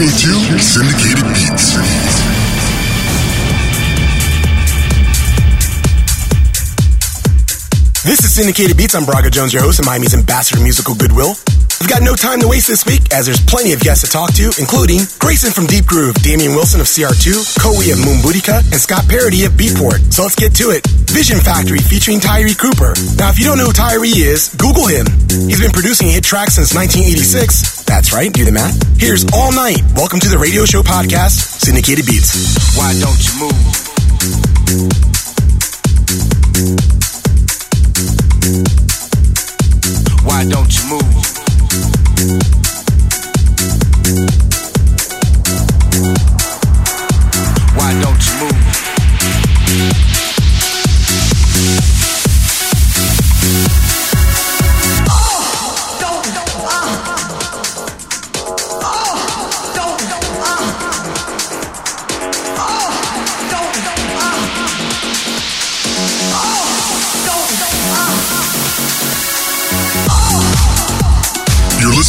listening 0.00 0.56
to 0.56 0.58
Syndicated 0.58 1.24
Beats. 1.34 1.74
This 8.02 8.24
is 8.24 8.34
Syndicated 8.34 8.78
Beats. 8.78 8.94
I'm 8.94 9.04
Braga 9.04 9.28
Jones, 9.28 9.52
your 9.52 9.62
host 9.62 9.78
and 9.78 9.86
Miami's 9.86 10.14
ambassador 10.14 10.58
of 10.58 10.62
musical 10.62 10.94
goodwill. 10.94 11.34
We've 11.80 11.88
got 11.88 12.02
no 12.02 12.14
time 12.14 12.40
to 12.40 12.48
waste 12.48 12.68
this 12.68 12.84
week 12.84 13.00
as 13.08 13.24
there's 13.24 13.40
plenty 13.40 13.72
of 13.72 13.80
guests 13.80 14.04
to 14.04 14.10
talk 14.12 14.34
to, 14.36 14.52
including 14.60 15.00
Grayson 15.18 15.50
from 15.50 15.64
Deep 15.64 15.86
Groove, 15.86 16.14
Damian 16.20 16.52
Wilson 16.52 16.78
of 16.78 16.86
CR2, 16.86 17.56
Koei 17.56 17.88
of 17.96 18.04
Moon 18.04 18.20
Boudica, 18.20 18.60
and 18.60 18.76
Scott 18.76 19.08
Parody 19.08 19.48
of 19.48 19.56
Beatport. 19.56 20.12
So 20.12 20.22
let's 20.22 20.36
get 20.36 20.52
to 20.60 20.76
it. 20.76 20.84
Vision 21.08 21.40
Factory 21.40 21.80
featuring 21.80 22.20
Tyree 22.20 22.52
Cooper. 22.52 22.92
Now, 23.16 23.32
if 23.32 23.40
you 23.40 23.46
don't 23.48 23.56
know 23.56 23.72
who 23.72 23.72
Tyree 23.72 24.12
is, 24.12 24.52
Google 24.60 24.86
him. 24.92 25.08
He's 25.48 25.60
been 25.60 25.72
producing 25.72 26.08
hit 26.12 26.22
tracks 26.22 26.60
since 26.60 26.76
1986. 26.76 27.88
That's 27.88 28.12
right, 28.12 28.30
do 28.30 28.44
the 28.44 28.52
math. 28.52 28.76
Here's 29.00 29.24
All 29.32 29.50
Night. 29.50 29.80
Welcome 29.96 30.20
to 30.20 30.28
the 30.28 30.36
radio 30.38 30.66
show 30.68 30.82
podcast, 30.84 31.64
Syndicated 31.64 32.04
Beats. 32.04 32.76
Why 32.76 32.92
don't 33.00 33.16
you 33.24 33.34
move? 33.40 33.56
Why 40.28 40.44
don't 40.44 40.70
you 40.76 40.84
move? 40.90 41.19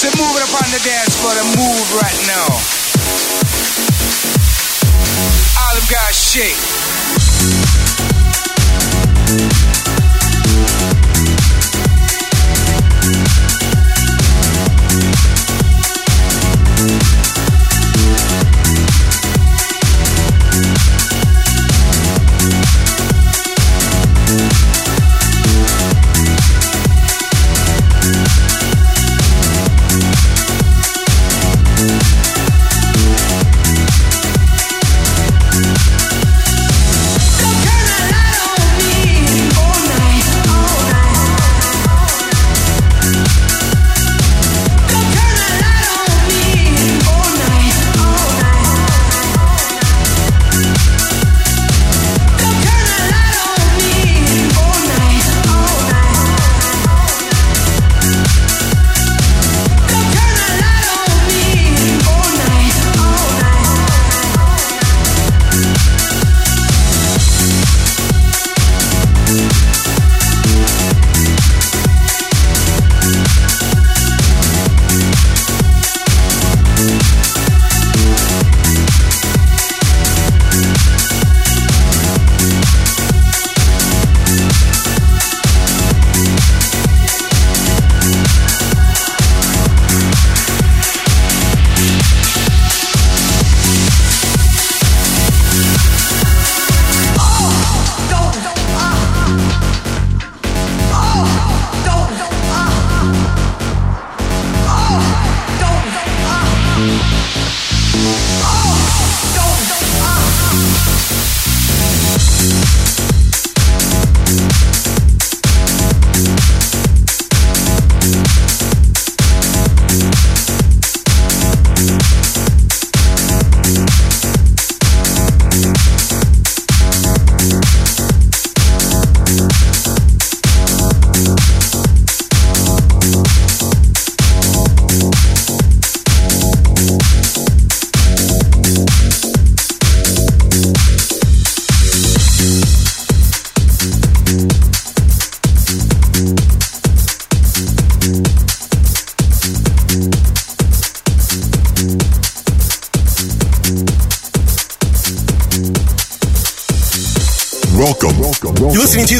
Say 0.00 0.08
move 0.16 0.32
it 0.34 0.42
up 0.42 0.54
on 0.56 0.70
the 0.72 0.80
dance 0.80 1.14
floor 1.20 1.34
to 1.34 1.44
move 1.60 1.92
right 2.00 2.16
now. 2.24 2.80
Them 5.74 5.88
guys 5.88 6.16
shake. 6.16 6.56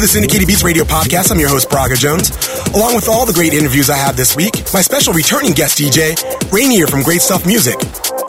The 0.01 0.07
Syndicated 0.07 0.47
Beats 0.47 0.63
Radio 0.63 0.83
Podcast. 0.83 1.31
I'm 1.31 1.39
your 1.39 1.49
host, 1.49 1.69
Braga 1.69 1.95
Jones. 1.95 2.31
Along 2.73 2.95
with 2.95 3.07
all 3.07 3.27
the 3.27 3.33
great 3.33 3.53
interviews 3.53 3.87
I 3.87 3.97
have 3.97 4.17
this 4.17 4.35
week, 4.35 4.57
my 4.73 4.81
special 4.81 5.13
returning 5.13 5.51
guest 5.51 5.77
DJ, 5.77 6.17
Rainier 6.51 6.87
from 6.87 7.03
Great 7.03 7.21
Stuff 7.21 7.45
Music. 7.45 7.75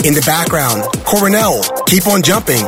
In 0.04 0.12
the 0.12 0.22
background, 0.26 0.82
Coronel, 1.06 1.62
Keep 1.86 2.08
On 2.08 2.22
Jumping. 2.22 2.62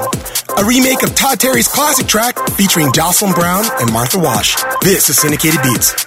A 0.57 0.65
remake 0.65 1.03
of 1.03 1.15
Todd 1.15 1.39
Terry's 1.39 1.69
classic 1.69 2.07
track 2.07 2.39
featuring 2.57 2.93
Jocelyn 2.95 3.33
Brown 3.33 3.65
and 3.79 3.93
Martha 3.93 4.19
Wash. 4.19 4.57
This 4.81 5.11
is 5.11 5.19
Syndicated 5.21 5.61
Beats. 5.63 6.04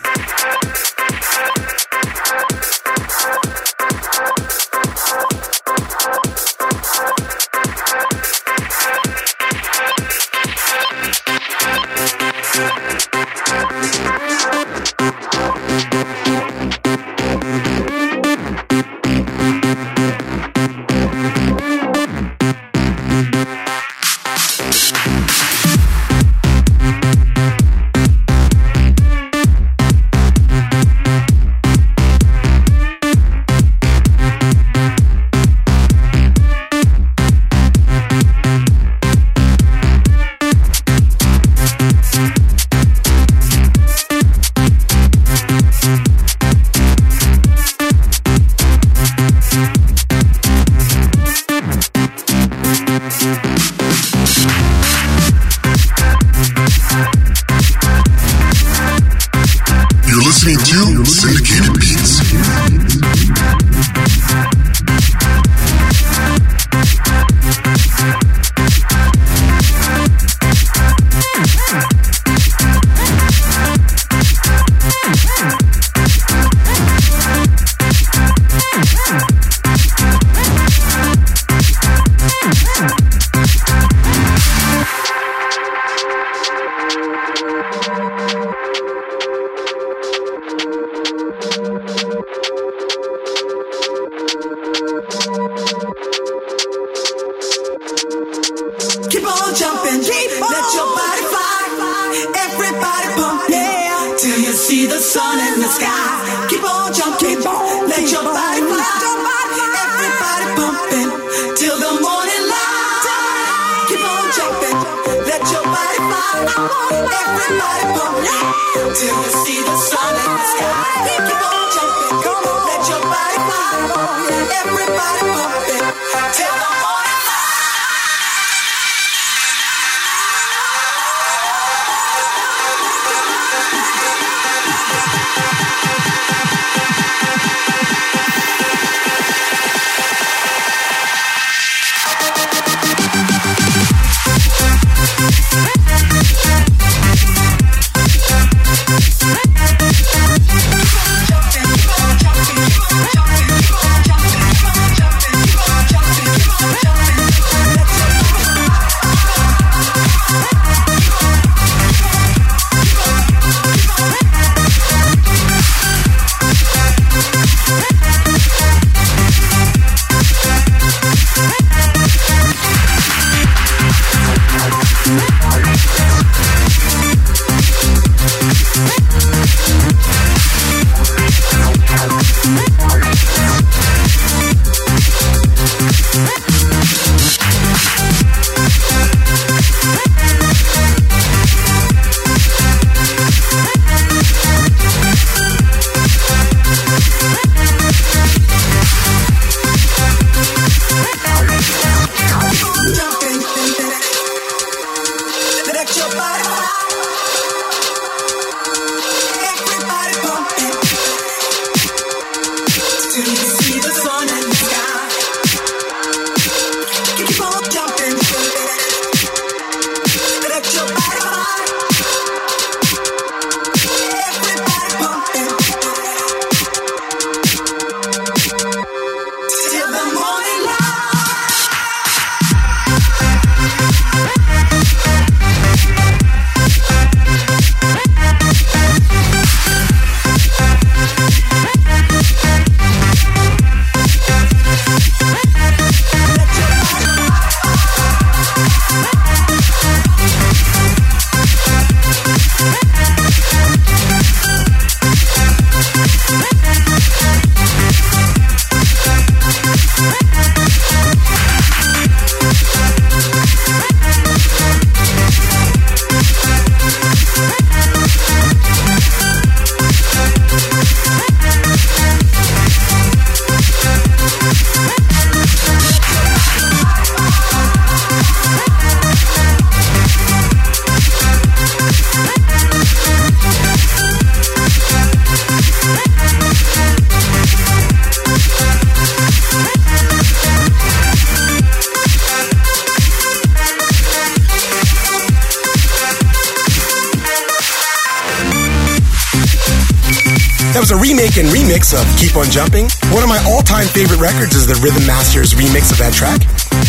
Remake 300.98 301.38
and 301.38 301.48
remix 301.50 301.94
of 301.94 302.04
Keep 302.18 302.36
On 302.38 302.50
Jumping. 302.50 302.90
One 303.14 303.22
of 303.22 303.30
my 303.30 303.38
all-time 303.46 303.86
favorite 303.86 304.20
records 304.20 304.56
is 304.56 304.66
the 304.66 304.74
Rhythm 304.82 305.06
Masters 305.06 305.54
remix 305.54 305.92
of 305.92 306.02
that 306.02 306.14
track. 306.14 306.42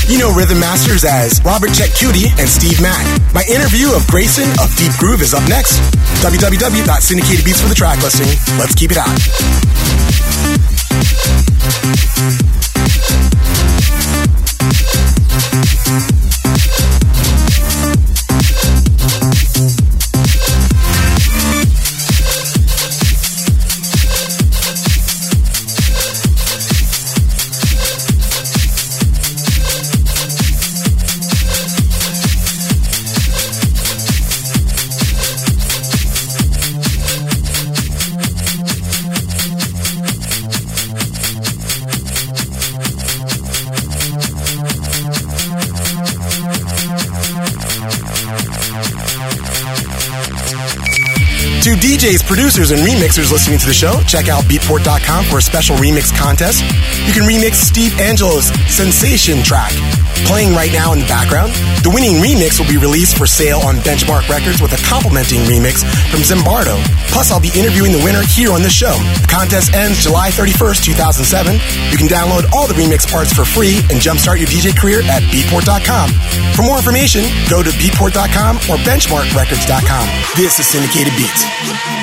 You 0.08 0.18
know 0.18 0.32
Rhythm 0.32 0.60
Masters 0.60 1.04
as 1.04 1.40
Robert 1.44 1.70
Chetcuti 1.76 2.32
and 2.40 2.48
Steve 2.48 2.80
Mack. 2.80 3.04
My 3.34 3.44
interview 3.52 3.92
of 3.92 4.06
Grayson 4.08 4.48
of 4.64 4.72
Deep 4.76 4.92
Groove 4.96 5.20
is 5.20 5.34
up 5.34 5.44
next. 5.48 5.76
www.syndicatedbeats 6.24 7.60
for 7.60 7.68
the 7.68 7.76
track 7.76 8.00
listing. 8.02 8.28
Let's 8.56 8.74
keep 8.74 8.90
it 8.92 8.98
out. 8.98 10.27
Producers, 53.18 53.32
listening 53.34 53.58
to 53.58 53.66
the 53.66 53.74
show, 53.74 53.98
check 54.06 54.30
out 54.30 54.46
beatport.com 54.46 55.26
for 55.26 55.38
a 55.38 55.42
special 55.42 55.74
remix 55.74 56.14
contest. 56.14 56.62
You 57.02 57.10
can 57.10 57.26
remix 57.26 57.58
Steve 57.58 57.90
Angello's 57.98 58.46
Sensation 58.70 59.42
track, 59.42 59.74
playing 60.22 60.54
right 60.54 60.70
now 60.70 60.94
in 60.94 61.02
the 61.02 61.10
background. 61.10 61.50
The 61.82 61.90
winning 61.90 62.22
remix 62.22 62.62
will 62.62 62.70
be 62.70 62.78
released 62.78 63.18
for 63.18 63.26
sale 63.26 63.58
on 63.66 63.82
Benchmark 63.82 64.30
Records 64.30 64.62
with 64.62 64.70
a 64.70 64.78
complementing 64.86 65.42
remix 65.50 65.82
from 66.14 66.22
Zimbardo. 66.22 66.78
Plus, 67.10 67.34
I'll 67.34 67.42
be 67.42 67.50
interviewing 67.58 67.90
the 67.90 67.98
winner 68.06 68.22
here 68.22 68.54
on 68.54 68.62
the 68.62 68.70
show. 68.70 68.94
The 69.18 69.26
contest 69.26 69.74
ends 69.74 69.98
July 69.98 70.30
31st, 70.30 70.86
2007. 70.86 71.58
You 71.90 71.98
can 71.98 72.06
download 72.06 72.46
all 72.54 72.70
the 72.70 72.78
remix 72.78 73.02
parts 73.02 73.34
for 73.34 73.42
free 73.42 73.82
and 73.90 73.98
jumpstart 73.98 74.38
your 74.38 74.46
DJ 74.46 74.70
career 74.70 75.02
at 75.10 75.26
beatport.com. 75.34 76.14
For 76.54 76.62
more 76.62 76.78
information, 76.78 77.26
go 77.50 77.66
to 77.66 77.74
beatport.com 77.82 78.70
or 78.70 78.78
benchmarkrecords.com. 78.86 80.06
This 80.38 80.62
is 80.62 80.70
Syndicated 80.70 81.18
Beats. 81.18 81.97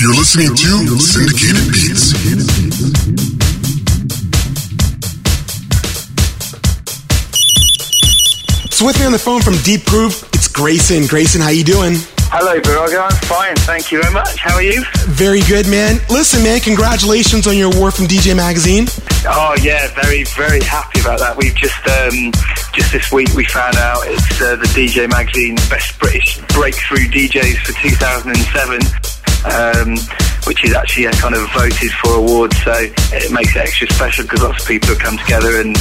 You're 0.00 0.14
listening 0.16 0.56
to 0.56 0.98
Syndicated 0.98 1.72
Beats. 1.72 3.19
So 8.80 8.86
with 8.86 8.98
me 8.98 9.04
on 9.04 9.12
the 9.12 9.18
phone 9.18 9.42
from 9.42 9.60
Deep 9.60 9.84
Groove, 9.84 10.16
it's 10.32 10.48
Grayson. 10.48 11.06
Grayson, 11.06 11.42
how 11.42 11.50
you 11.50 11.64
doing? 11.64 12.00
Hello, 12.32 12.58
Baraga. 12.64 13.12
I'm 13.12 13.16
fine. 13.28 13.54
Thank 13.68 13.92
you 13.92 14.00
very 14.00 14.10
much. 14.10 14.40
How 14.40 14.54
are 14.54 14.62
you? 14.62 14.82
Very 15.04 15.42
good, 15.44 15.68
man. 15.68 16.00
Listen, 16.08 16.42
man, 16.42 16.60
congratulations 16.60 17.46
on 17.46 17.58
your 17.58 17.68
award 17.76 17.92
from 17.92 18.06
DJ 18.06 18.34
Magazine. 18.34 18.86
Oh 19.28 19.54
yeah, 19.60 19.92
very 19.92 20.24
very 20.32 20.64
happy 20.64 20.98
about 21.04 21.20
that. 21.20 21.36
We've 21.36 21.54
just 21.54 21.76
um, 21.92 22.32
just 22.72 22.90
this 22.90 23.12
week 23.12 23.28
we 23.36 23.44
found 23.44 23.76
out 23.76 24.00
it's 24.08 24.40
uh, 24.40 24.56
the 24.56 24.64
DJ 24.72 25.10
Magazine 25.10 25.56
Best 25.68 26.00
British 26.00 26.40
Breakthrough 26.56 27.04
DJs 27.12 27.60
for 27.60 27.76
2007. 27.84 28.80
Um, 29.44 30.00
which 30.46 30.64
is 30.64 30.74
actually 30.74 31.06
a 31.06 31.12
kind 31.12 31.34
of 31.34 31.48
voted 31.52 31.90
for 32.02 32.14
award, 32.16 32.52
so 32.64 32.72
it 33.12 33.30
makes 33.32 33.54
it 33.56 33.60
extra 33.60 33.86
special 33.92 34.24
because 34.24 34.42
lots 34.42 34.62
of 34.62 34.68
people 34.68 34.88
have 34.88 34.98
come 34.98 35.18
together 35.18 35.60
and 35.60 35.76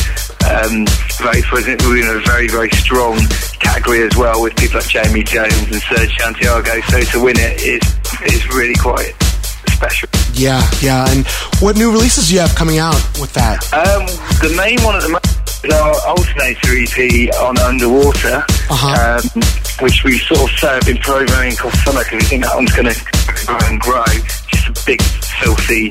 um, 0.50 0.86
vote 1.22 1.44
for 1.50 1.60
it. 1.60 1.82
We're 1.84 2.02
in 2.04 2.10
a 2.18 2.20
very, 2.26 2.48
very 2.48 2.70
strong 2.72 3.20
category 3.60 4.04
as 4.04 4.16
well 4.18 4.42
with 4.42 4.56
people 4.58 4.80
like 4.80 4.90
Jamie 4.90 5.24
Jones 5.24 5.54
and 5.72 5.82
Serge 5.82 6.16
Santiago, 6.18 6.80
so 6.90 7.02
to 7.02 7.24
win 7.24 7.36
it 7.38 7.62
is, 7.62 7.82
is 8.32 8.48
really 8.50 8.76
quite 8.76 9.14
special. 9.72 10.10
Yeah, 10.34 10.62
yeah. 10.82 11.06
And 11.10 11.26
what 11.60 11.76
new 11.78 11.92
releases 11.92 12.28
do 12.30 12.36
you 12.36 12.40
have 12.42 12.56
coming 12.56 12.78
out 12.80 13.00
with 13.20 13.34
that? 13.34 13.64
Um, 13.74 14.06
the 14.42 14.54
main 14.56 14.80
one 14.84 14.96
at 14.96 15.02
the 15.04 15.10
moment 15.10 15.26
is 15.64 15.74
our 15.74 15.96
Alternator 16.08 16.72
EP 16.72 17.34
on 17.44 17.58
Underwater, 17.60 18.44
Uh-huh. 18.72 19.20
um, 19.20 19.42
which 19.82 20.04
we 20.04 20.18
sort 20.20 20.40
of 20.52 20.64
uh, 20.64 20.80
been 20.86 20.98
programming 20.98 21.56
called 21.56 21.74
Summer 21.84 22.04
because 22.04 22.20
we 22.24 22.28
think 22.28 22.44
that 22.44 22.56
one's 22.56 22.72
going 22.72 22.88
to 22.88 22.96
grow 23.46 23.58
and 23.68 23.80
grow. 23.80 24.04
Big, 24.86 25.02
filthy 25.02 25.90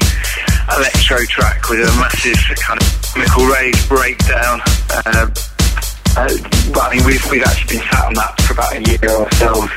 electro 0.77 1.19
track 1.29 1.69
with 1.69 1.81
a 1.81 1.93
massive 1.97 2.39
kind 2.61 2.81
of 2.81 2.87
chemical 3.15 3.47
rave 3.47 3.75
breakdown. 3.89 4.61
Uh, 4.91 5.27
uh, 6.17 6.29
but 6.73 6.83
I 6.83 6.97
mean, 6.97 7.05
we've, 7.07 7.25
we've 7.31 7.43
actually 7.43 7.79
been 7.79 7.87
sat 7.91 8.05
on 8.07 8.15
that 8.15 8.41
for 8.43 8.55
about 8.55 8.75
a 8.75 8.81
year 8.83 9.11
ourselves, 9.11 9.71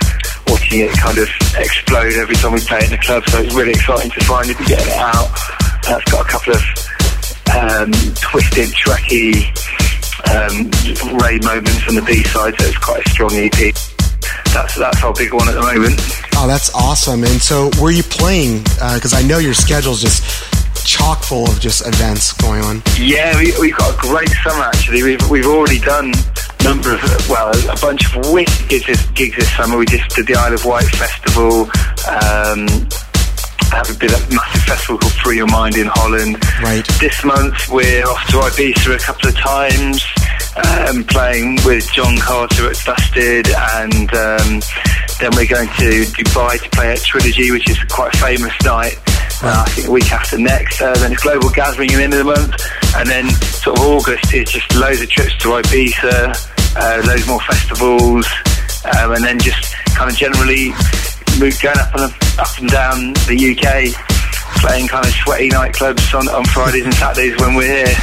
watching 0.47 0.81
it 0.81 0.91
kind 0.97 1.17
of 1.17 1.29
explode 1.57 2.13
every 2.13 2.35
time 2.35 2.53
we 2.53 2.61
play 2.61 2.79
it 2.79 2.85
in 2.85 2.91
the 2.91 3.01
club. 3.03 3.23
So 3.29 3.39
it's 3.41 3.53
really 3.53 3.71
exciting 3.71 4.11
to 4.11 4.21
finally 4.25 4.55
be 4.55 4.65
getting 4.65 4.87
it 4.87 4.99
out. 4.99 5.29
That's 5.87 6.05
got 6.11 6.25
a 6.25 6.29
couple 6.29 6.53
of 6.53 6.63
um, 7.51 7.91
twisted, 8.21 8.69
tracky 8.73 9.49
um, 10.29 10.71
rave 11.19 11.43
moments 11.43 11.87
on 11.87 11.95
the 11.95 12.03
B 12.05 12.23
side, 12.23 12.53
so 12.59 12.67
it's 12.67 12.77
quite 12.77 13.05
a 13.05 13.09
strong 13.09 13.31
EP. 13.33 13.90
That's 14.53 14.75
that's 14.75 15.03
our 15.03 15.13
big 15.13 15.33
one 15.33 15.47
at 15.47 15.55
the 15.55 15.61
moment. 15.61 15.99
Oh, 16.35 16.47
that's 16.47 16.73
awesome. 16.75 17.23
And 17.23 17.41
so, 17.41 17.69
where 17.79 17.85
are 17.85 17.91
you 17.91 18.03
playing? 18.03 18.63
Because 18.63 19.13
I 19.13 19.21
know 19.21 19.37
your 19.37 19.53
schedule's 19.53 20.01
just 20.01 20.23
chock 20.85 21.23
full 21.23 21.49
of 21.49 21.59
just 21.59 21.87
events 21.87 22.33
going 22.33 22.61
on. 22.63 22.81
Yeah, 22.97 23.37
we, 23.37 23.53
we've 23.59 23.77
got 23.77 23.93
a 23.93 23.97
great 24.01 24.29
summer 24.43 24.63
actually. 24.63 25.03
We've 25.03 25.29
we've 25.29 25.45
already 25.45 25.79
done 25.79 26.11
a 26.11 26.63
number 26.63 26.93
of 26.93 27.29
well 27.29 27.51
a 27.69 27.77
bunch 27.79 28.13
of 28.15 28.31
wicked 28.31 28.67
gigs 28.67 28.87
this, 28.87 29.05
gigs 29.11 29.35
this 29.37 29.55
summer. 29.55 29.77
We 29.77 29.85
just 29.85 30.15
did 30.15 30.27
the 30.27 30.35
Isle 30.35 30.53
of 30.53 30.65
Wight 30.65 30.85
festival. 30.85 31.69
Um, 32.09 32.67
have 33.71 33.89
a 33.89 33.97
bit 33.97 34.11
of 34.11 34.29
a 34.29 34.35
massive 34.35 34.63
festival 34.63 34.97
called 34.97 35.13
Free 35.13 35.37
Your 35.37 35.47
Mind 35.47 35.77
in 35.77 35.87
Holland. 35.87 36.37
Right. 36.61 36.85
This 36.99 37.23
month 37.23 37.69
we're 37.69 38.03
off 38.05 38.27
to 38.27 38.37
Ibiza 38.37 38.95
a 38.95 38.99
couple 38.99 39.29
of 39.29 39.37
times, 39.37 40.03
um, 40.57 41.03
playing 41.05 41.59
with 41.65 41.89
John 41.91 42.17
Carter 42.17 42.69
at 42.69 42.77
Busted, 42.85 43.47
and 43.49 44.09
um, 44.13 44.61
then 45.19 45.31
we're 45.35 45.47
going 45.47 45.69
to 45.79 46.05
Dubai 46.17 46.61
to 46.61 46.69
play 46.71 46.91
at 46.91 46.99
Trilogy, 46.99 47.51
which 47.51 47.69
is 47.69 47.77
quite 47.89 48.13
a 48.13 48.17
famous 48.17 48.53
night. 48.63 48.97
Uh, 49.43 49.63
I 49.65 49.69
think 49.69 49.87
the 49.87 49.91
week 49.91 50.11
after 50.11 50.37
next. 50.37 50.81
Uh, 50.81 50.93
then 50.95 51.13
it's 51.13 51.23
Global 51.23 51.49
Gathering 51.49 51.91
at 51.91 51.97
the 51.97 52.03
end 52.03 52.13
of 52.13 52.19
the 52.19 52.25
month, 52.25 52.55
and 52.95 53.09
then 53.09 53.29
sort 53.29 53.79
of 53.79 53.85
August 53.85 54.33
is 54.33 54.51
just 54.51 54.73
loads 54.75 55.01
of 55.01 55.09
trips 55.09 55.35
to 55.39 55.49
Ibiza, 55.49 56.35
uh, 56.75 57.07
loads 57.07 57.27
more 57.27 57.41
festivals, 57.41 58.27
um, 58.97 59.13
and 59.13 59.23
then 59.23 59.39
just 59.39 59.73
kind 59.95 60.11
of 60.11 60.15
generally 60.15 60.69
move, 61.39 61.59
going 61.61 61.77
up 61.79 61.93
and 61.95 62.13
up 62.37 62.57
and 62.59 62.69
down 62.69 63.13
the 63.25 63.37
UK, 63.37 63.93
playing 64.61 64.87
kind 64.87 65.03
of 65.03 65.11
sweaty 65.11 65.49
nightclubs 65.49 66.13
on, 66.13 66.29
on 66.29 66.45
Fridays 66.45 66.85
and 66.85 66.93
Saturdays 66.93 67.35
when 67.41 67.55
we're 67.55 67.85
here. 67.85 67.95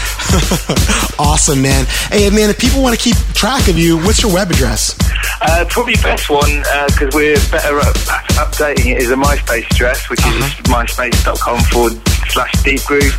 awesome, 1.19 1.63
man. 1.63 1.87
Hey, 2.11 2.29
man, 2.31 2.51
if 2.51 2.59
people 2.59 2.83
want 2.83 2.99
to 2.99 3.03
keep 3.03 3.17
track 3.33 3.69
of 3.69 3.79
you, 3.79 3.97
what's 3.99 4.23
your 4.23 4.35
web 4.35 4.51
address? 4.51 4.99
Uh, 5.41 5.65
probably 5.71 5.95
best 6.03 6.29
one 6.29 6.51
because 6.89 7.15
we're 7.15 7.39
better 7.51 7.79
at, 7.79 7.95
at 8.11 8.25
updating 8.43 8.91
it 8.91 8.99
is 8.99 9.11
a 9.11 9.15
MySpace 9.15 9.71
address, 9.71 10.11
which 10.11 10.19
is 10.21 10.35
myspace.com 10.67 11.61
forward 11.71 11.95
slash 12.29 12.53
Deep 12.65 12.83
Groove. 12.85 13.17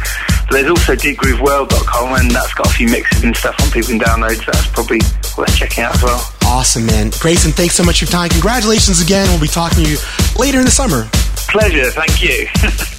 But 0.50 0.60
there's 0.60 0.70
also 0.70 0.96
deepgrooveworld.com, 0.96 2.20
and 2.20 2.32
that's 2.32 2.54
got 2.54 2.68
a 2.68 2.74
few 2.74 2.90
mixes 2.90 3.24
and 3.24 3.36
stuff 3.36 3.56
on 3.62 3.72
people 3.72 3.90
can 3.90 4.00
download. 4.00 4.36
So 4.44 4.52
that's 4.52 4.68
probably 4.68 5.00
worth 5.38 5.56
checking 5.56 5.84
out 5.84 5.96
as 5.96 6.04
well. 6.04 6.34
Awesome, 6.44 6.86
man. 6.86 7.12
Grayson, 7.20 7.52
thanks 7.52 7.76
so 7.76 7.84
much 7.84 8.00
for 8.00 8.06
your 8.06 8.12
time. 8.12 8.30
Congratulations 8.30 9.02
again. 9.02 9.30
We'll 9.30 9.40
be 9.40 9.48
talking 9.48 9.86
to 9.86 9.90
you 9.90 9.98
later 10.38 10.60
in 10.60 10.66
the 10.66 10.72
summer. 10.72 11.08
Pleasure. 11.48 11.90
Thank 11.92 12.22
you. 12.22 12.48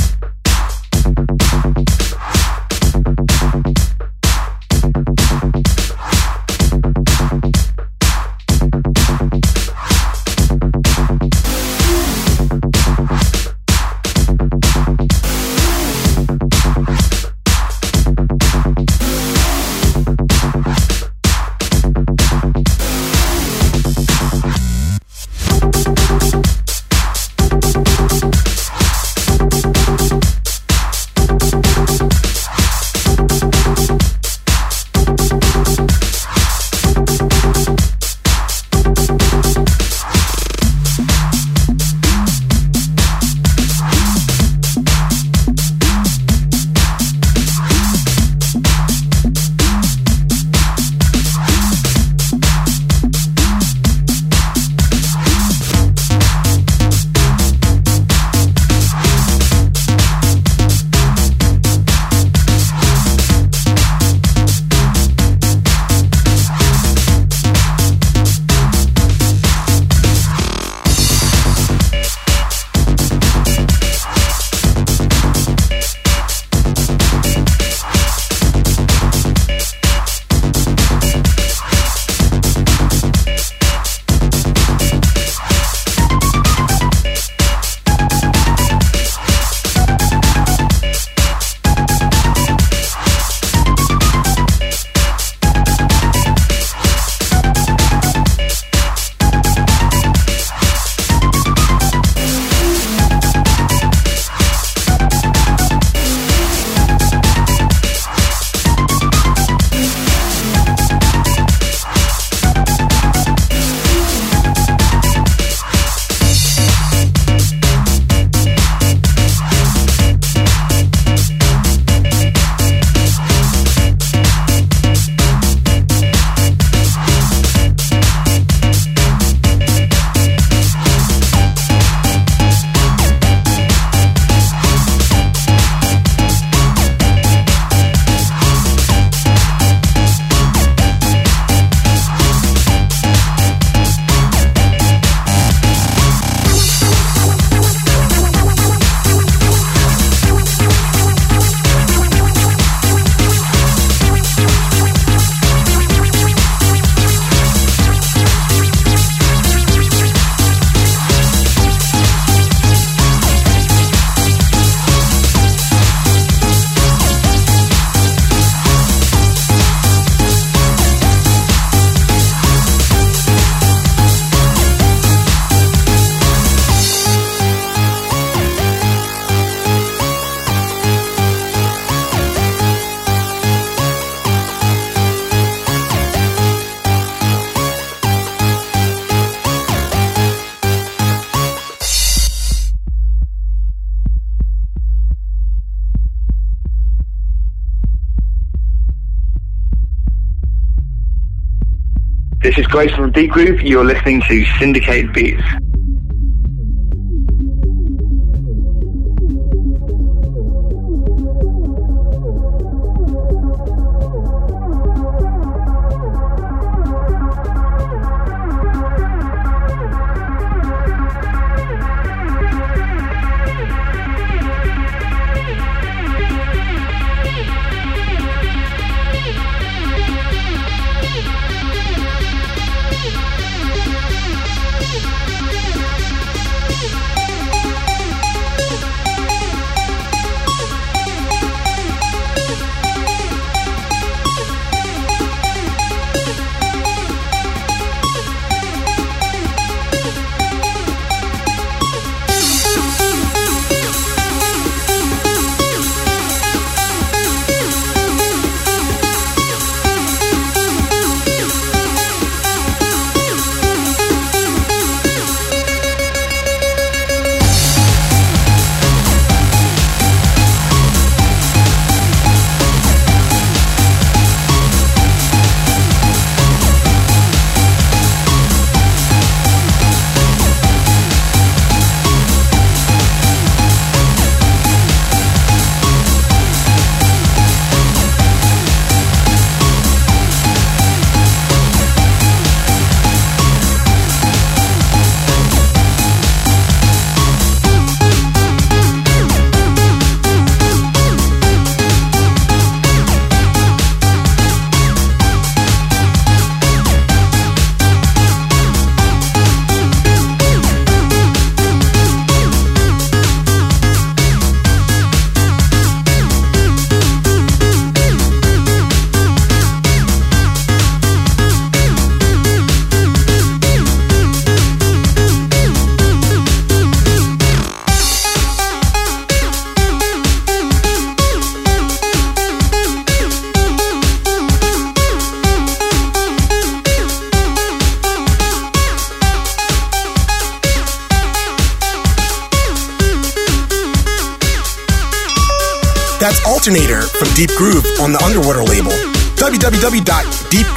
This 202.51 202.65
is 202.65 202.67
Grace 202.67 202.91
from 202.93 203.13
Deep 203.13 203.31
Groove. 203.31 203.61
You're 203.61 203.85
listening 203.85 204.21
to 204.27 204.43
Syndicate 204.59 205.13
Beats. 205.13 205.41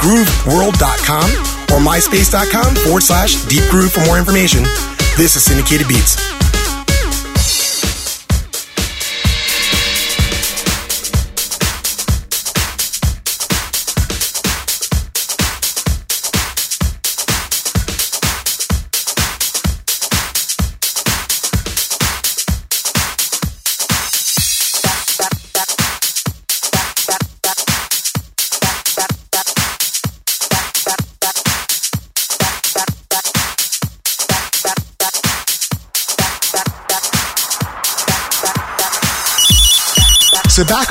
www.deepgrooveworld.com 0.05 1.29
or 1.73 1.79
myspace.com 1.83 2.75
forward 2.75 3.01
slash 3.03 3.43
Deep 3.45 3.63
Groove 3.69 3.91
for 3.91 4.05
more 4.05 4.17
information. 4.17 4.63
This 5.17 5.35
is 5.35 5.43
Syndicated 5.43 5.87
Beats. 5.87 6.34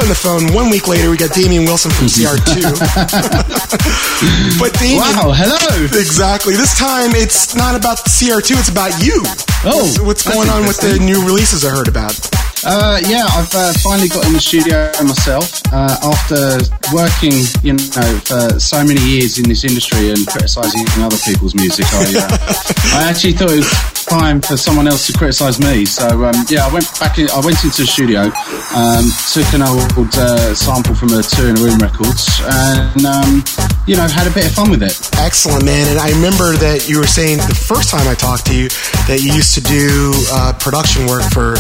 On 0.05 0.11
the 0.11 0.15
phone 0.15 0.53
one 0.53 0.69
week 0.69 0.87
later, 0.87 1.09
we 1.09 1.17
got 1.17 1.33
Damian 1.33 1.65
Wilson 1.65 1.91
from 1.91 2.13
CR2. 2.13 2.61
but 4.61 4.69
Damian, 4.77 5.01
wow, 5.01 5.33
hello. 5.33 5.85
Exactly. 5.97 6.53
This 6.53 6.79
time 6.79 7.17
it's 7.17 7.57
not 7.57 7.75
about 7.75 7.97
CR2; 8.05 8.61
it's 8.61 8.69
about 8.69 8.93
you. 9.01 9.25
Oh, 9.65 9.81
what's, 9.81 10.01
what's 10.01 10.29
going 10.29 10.51
on 10.51 10.69
with 10.69 10.77
the 10.77 10.99
new 11.01 11.25
releases 11.25 11.65
I 11.65 11.71
heard 11.71 11.89
about? 11.89 12.13
Uh, 12.67 13.01
yeah, 13.09 13.25
I've 13.33 13.55
uh, 13.55 13.73
finally 13.81 14.09
got 14.09 14.27
in 14.27 14.35
the 14.35 14.41
studio 14.41 14.93
myself 15.01 15.63
uh, 15.73 15.97
after 16.05 16.61
working, 16.93 17.33
you 17.65 17.73
know, 17.73 17.81
for 18.29 18.61
so 18.61 18.85
many 18.85 19.01
years 19.01 19.39
in 19.39 19.49
this 19.49 19.65
industry 19.65 20.11
and 20.13 20.27
criticizing 20.27 20.85
other 21.01 21.17
people's 21.25 21.55
music. 21.55 21.87
I, 21.93 22.13
uh, 22.13 22.37
I 23.01 23.09
actually 23.09 23.33
thought 23.33 23.53
it 23.53 23.65
was 23.65 23.94
time 24.07 24.41
for 24.41 24.57
someone 24.57 24.87
else 24.87 25.07
to 25.07 25.13
criticize 25.13 25.61
me. 25.61 25.85
So 25.85 26.25
um, 26.25 26.35
yeah, 26.49 26.67
I 26.67 26.73
went 26.73 26.87
back. 27.01 27.19
In, 27.19 27.29
I 27.31 27.41
went 27.41 27.63
into 27.65 27.83
the 27.83 27.89
studio, 27.89 28.33
um, 28.75 29.05
took 29.33 29.49
an 29.55 29.63
old 29.63 30.15
uh, 30.17 30.55
sample 30.55 30.95
from 30.95 31.13
a 31.13 31.23
Two 31.23 31.49
in 31.49 31.57
a 31.57 31.61
Room 31.61 31.79
Records, 31.79 32.29
and 32.45 33.05
um, 33.05 33.45
you 33.87 33.97
know, 33.97 34.07
had 34.09 34.27
a 34.27 34.35
bit 34.35 34.47
of 34.47 34.53
fun 34.53 34.71
with 34.71 34.83
it. 34.83 34.97
Excellent, 35.19 35.65
man. 35.65 35.89
And 35.89 35.99
I 35.99 36.11
remember 36.11 36.57
that 36.61 36.89
you 36.89 36.99
were 36.99 37.07
saying 37.07 37.39
the 37.39 37.55
first 37.55 37.91
time 37.91 38.07
I 38.09 38.15
talked 38.15 38.47
to 38.47 38.55
you 38.57 38.69
that 39.09 39.21
you 39.23 39.33
used 39.33 39.55
to 39.55 39.63
do 39.63 40.13
uh, 40.33 40.53
production 40.59 41.07
work 41.07 41.25
for 41.33 41.55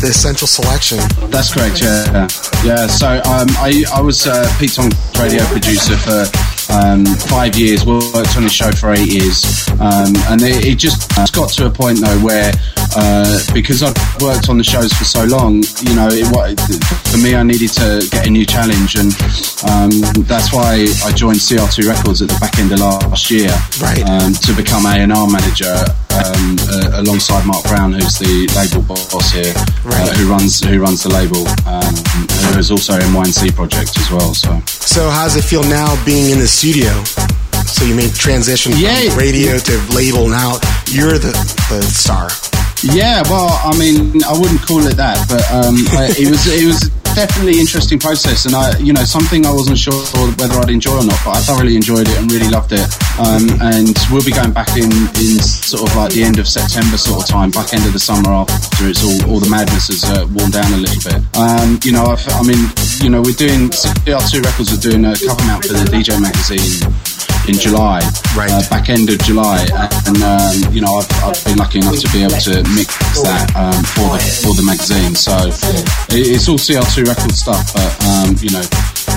the 0.00 0.08
Essential 0.10 0.46
Selection. 0.48 0.98
That's 1.30 1.52
correct. 1.52 1.80
Yeah, 1.80 2.28
yeah. 2.64 2.86
So 2.86 3.22
um, 3.24 3.48
I 3.60 3.84
I 3.92 4.00
was 4.00 4.26
uh, 4.26 4.44
Pete 4.58 4.74
Tong's 4.74 4.96
radio 5.18 5.44
producer 5.46 5.96
for 5.96 6.26
um, 6.72 7.04
five 7.28 7.56
years. 7.56 7.84
Worked 7.84 8.36
on 8.36 8.44
the 8.44 8.52
show 8.52 8.70
for 8.72 8.92
eight 8.92 9.12
years, 9.12 9.68
um, 9.80 10.12
and 10.32 10.40
it, 10.42 10.64
it, 10.64 10.78
just 10.78 11.08
got 11.32 11.50
to 11.50 11.66
a 11.66 11.70
point 11.70 12.00
though 12.00 12.18
where 12.20 12.52
uh, 12.96 13.38
because 13.52 13.82
I've 13.82 13.96
worked 14.20 14.48
on 14.48 14.58
the 14.58 14.64
shows 14.64 14.92
for 14.92 15.04
so 15.04 15.24
long, 15.24 15.62
you 15.82 15.94
know, 15.94 16.08
it, 16.10 16.26
for 17.08 17.18
me 17.18 17.34
I 17.34 17.42
needed 17.42 17.70
to 17.80 18.06
get 18.10 18.26
a 18.26 18.30
new 18.30 18.44
challenge, 18.44 18.96
and 18.96 19.12
um, 19.68 19.90
that's 20.24 20.52
why 20.52 20.86
I 21.04 21.12
joined 21.12 21.38
CR2 21.38 21.88
Records 21.88 22.22
at 22.22 22.28
the 22.28 22.38
back 22.40 22.58
end 22.58 22.72
of 22.72 22.80
last 22.80 23.30
year, 23.30 23.50
right, 23.80 24.02
um, 24.08 24.32
to 24.34 24.52
become 24.54 24.86
A 24.86 25.00
and 25.00 25.12
R 25.12 25.28
manager 25.28 25.76
um, 26.20 26.56
uh, 26.68 27.00
alongside 27.00 27.46
Mark 27.46 27.64
Brown, 27.64 27.92
who's 27.92 28.18
the 28.18 28.48
label 28.54 28.82
boss 28.86 29.32
here, 29.32 29.52
right. 29.84 30.08
uh, 30.08 30.14
who 30.14 30.28
runs 30.28 30.60
who 30.60 30.80
runs 30.80 31.02
the 31.02 31.08
label, 31.08 31.46
um, 31.66 31.94
who 32.52 32.58
is 32.58 32.70
also 32.70 32.94
in 32.94 33.08
YNC 33.16 33.54
project 33.54 33.96
as 33.98 34.10
well. 34.10 34.34
So, 34.34 34.60
so 34.66 35.08
how 35.08 35.24
does 35.24 35.36
it 35.36 35.44
feel 35.44 35.62
now 35.64 35.96
being 36.04 36.30
in 36.30 36.38
the 36.38 36.48
studio? 36.48 36.92
So 37.64 37.84
you 37.84 37.94
made 37.94 38.14
transition 38.14 38.72
yeah, 38.76 39.08
from 39.08 39.18
radio 39.18 39.58
to 39.58 39.74
label. 39.94 40.28
Now 40.28 40.60
you're 40.88 41.18
the 41.18 41.32
the 41.70 41.82
star. 41.82 42.28
Yeah, 42.82 43.22
well, 43.30 43.60
I 43.62 43.78
mean, 43.78 44.22
I 44.24 44.32
wouldn't 44.36 44.60
call 44.66 44.82
it 44.86 44.96
that, 44.96 45.22
but 45.30 45.46
um, 45.54 45.76
it 46.18 46.28
was 46.28 46.46
it 46.50 46.66
was 46.66 47.01
definitely 47.14 47.60
interesting 47.60 47.98
process, 47.98 48.46
and 48.46 48.54
I, 48.54 48.76
you 48.78 48.92
know, 48.92 49.04
something 49.04 49.46
I 49.46 49.52
wasn't 49.52 49.78
sure 49.78 49.94
whether 50.36 50.54
I'd 50.58 50.70
enjoy 50.70 50.98
or 50.98 51.04
not, 51.04 51.18
but 51.24 51.36
I 51.36 51.40
thoroughly 51.40 51.76
enjoyed 51.76 52.08
it 52.08 52.16
and 52.18 52.30
really 52.30 52.48
loved 52.48 52.72
it. 52.72 52.84
Um, 53.20 53.48
and 53.60 53.96
we'll 54.10 54.24
be 54.24 54.32
going 54.32 54.52
back 54.52 54.76
in 54.76 54.90
in 55.20 55.38
sort 55.40 55.88
of 55.88 55.96
like 55.96 56.12
the 56.12 56.22
end 56.22 56.38
of 56.38 56.48
September 56.48 56.96
sort 56.96 57.22
of 57.22 57.28
time, 57.28 57.50
back 57.50 57.74
end 57.74 57.84
of 57.86 57.92
the 57.92 58.00
summer 58.00 58.32
after 58.32 58.88
it's 58.88 59.04
all 59.04 59.30
all 59.30 59.40
the 59.40 59.50
madness 59.50 59.88
has 59.88 60.04
uh, 60.04 60.26
worn 60.32 60.50
down 60.50 60.72
a 60.72 60.80
little 60.80 61.02
bit. 61.04 61.20
Um, 61.36 61.78
you 61.84 61.92
know, 61.92 62.04
I've, 62.06 62.24
i 62.36 62.42
mean, 62.42 62.70
you 63.02 63.10
know, 63.10 63.20
we're 63.20 63.36
doing 63.36 63.68
CR2 63.70 64.42
Records 64.42 64.72
are 64.72 64.80
doing 64.80 65.04
a 65.04 65.14
cover 65.14 65.44
mount 65.44 65.64
for 65.64 65.74
the 65.74 65.84
DJ 65.90 66.16
magazine 66.20 67.11
in 67.48 67.54
July, 67.58 68.00
Right. 68.36 68.50
uh, 68.50 68.62
back 68.70 68.88
end 68.88 69.10
of 69.10 69.18
July, 69.22 69.66
and 70.06 70.18
um, 70.22 70.72
you 70.72 70.80
know 70.80 70.94
I've, 71.02 71.10
I've 71.24 71.40
been 71.44 71.58
lucky 71.58 71.78
enough 71.78 71.98
to 71.98 72.08
be 72.14 72.22
able 72.22 72.38
to 72.48 72.62
mix 72.74 72.94
that 73.26 73.50
um, 73.58 73.82
for 73.94 74.14
the 74.14 74.22
for 74.46 74.52
the 74.54 74.62
magazine. 74.62 75.14
So 75.14 75.34
it's 76.14 76.48
all 76.48 76.56
CR2 76.58 77.06
record 77.06 77.34
stuff, 77.34 77.74
but 77.74 77.90
um, 78.06 78.36
you 78.38 78.50
know 78.54 78.62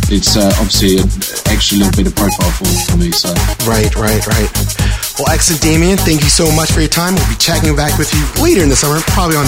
it's 0.10 0.36
uh, 0.38 0.50
obviously 0.60 0.98
an 1.00 1.08
extra 1.54 1.78
little 1.78 1.94
bit 1.96 2.08
of 2.10 2.16
profile 2.16 2.52
for, 2.58 2.68
for 2.92 2.98
me. 2.98 3.12
So 3.12 3.30
Right, 3.70 3.94
right, 3.96 4.22
right. 4.28 4.50
Well, 5.18 5.30
excellent, 5.32 5.62
Damien. 5.62 5.98
Thank 5.98 6.22
you 6.22 6.30
so 6.30 6.52
much 6.52 6.72
for 6.74 6.82
your 6.82 6.92
time. 6.92 7.16
We'll 7.16 7.30
be 7.30 7.40
checking 7.40 7.74
back 7.76 7.98
with 7.98 8.12
you 8.14 8.22
later 8.44 8.62
in 8.62 8.70
the 8.70 8.76
summer, 8.76 9.00
probably 9.16 9.38
on 9.38 9.46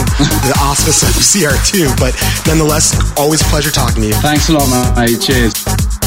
the 0.47 0.55
auspice 0.63 1.03
of 1.03 1.11
CR2. 1.17 1.91
But 1.99 2.15
nonetheless, 2.47 2.95
always 3.19 3.41
a 3.41 3.45
pleasure 3.51 3.71
talking 3.71 4.01
to 4.03 4.07
you. 4.07 4.17
thanks 4.23 4.47
a 4.49 4.53
lot, 4.53 4.65
mate. 4.95 5.19
Cheers. 5.19 6.06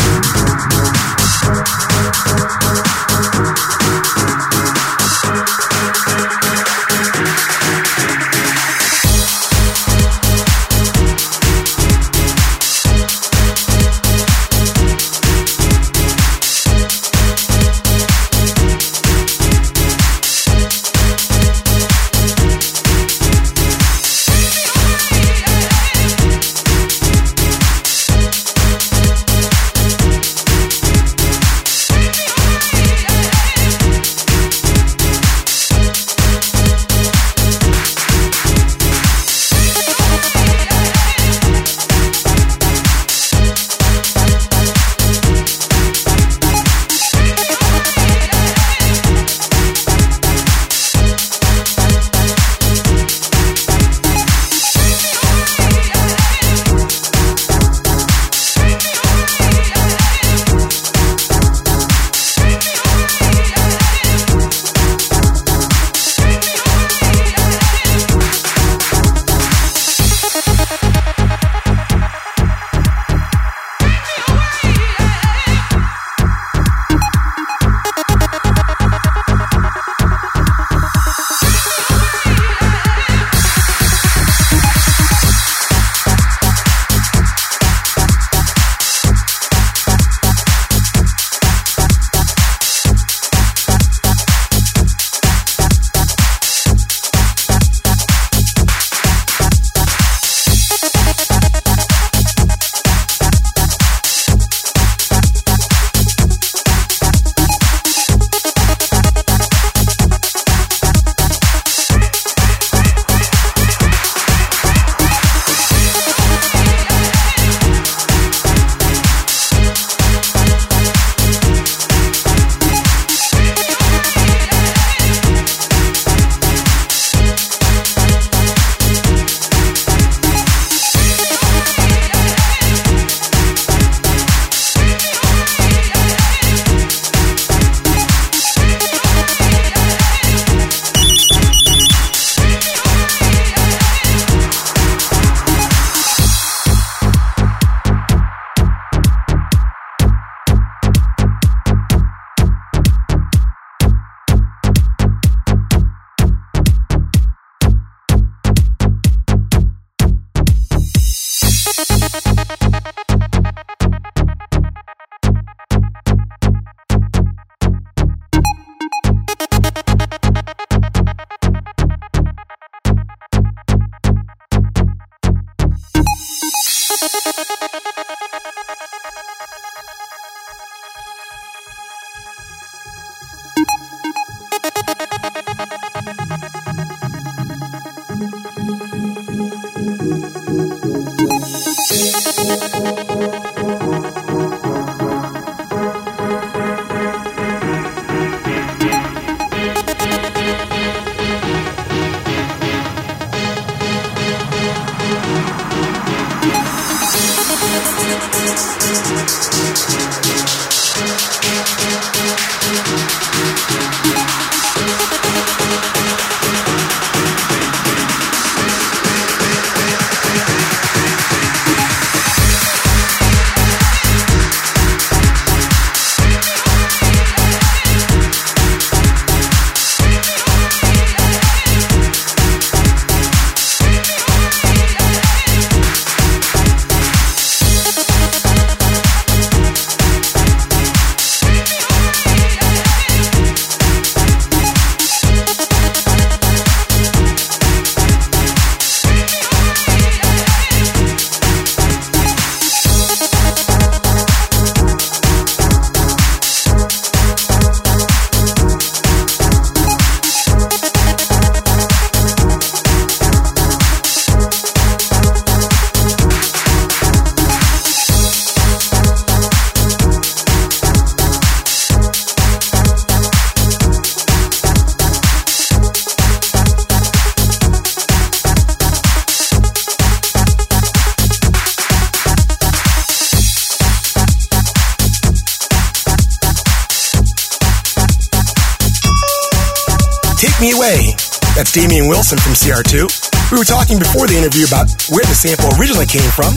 That's 291.71 291.87
Damian 291.87 292.07
Wilson 292.07 292.37
from 292.39 292.53
CR2. 292.53 293.07
We 293.51 293.57
were 293.59 293.67
talking 293.67 293.99
before 293.99 294.27
the 294.27 294.35
interview 294.35 294.63
about 294.67 294.87
where 295.11 295.23
the 295.27 295.35
sample 295.35 295.67
originally 295.79 296.07
came 296.07 296.27
from. 296.31 296.51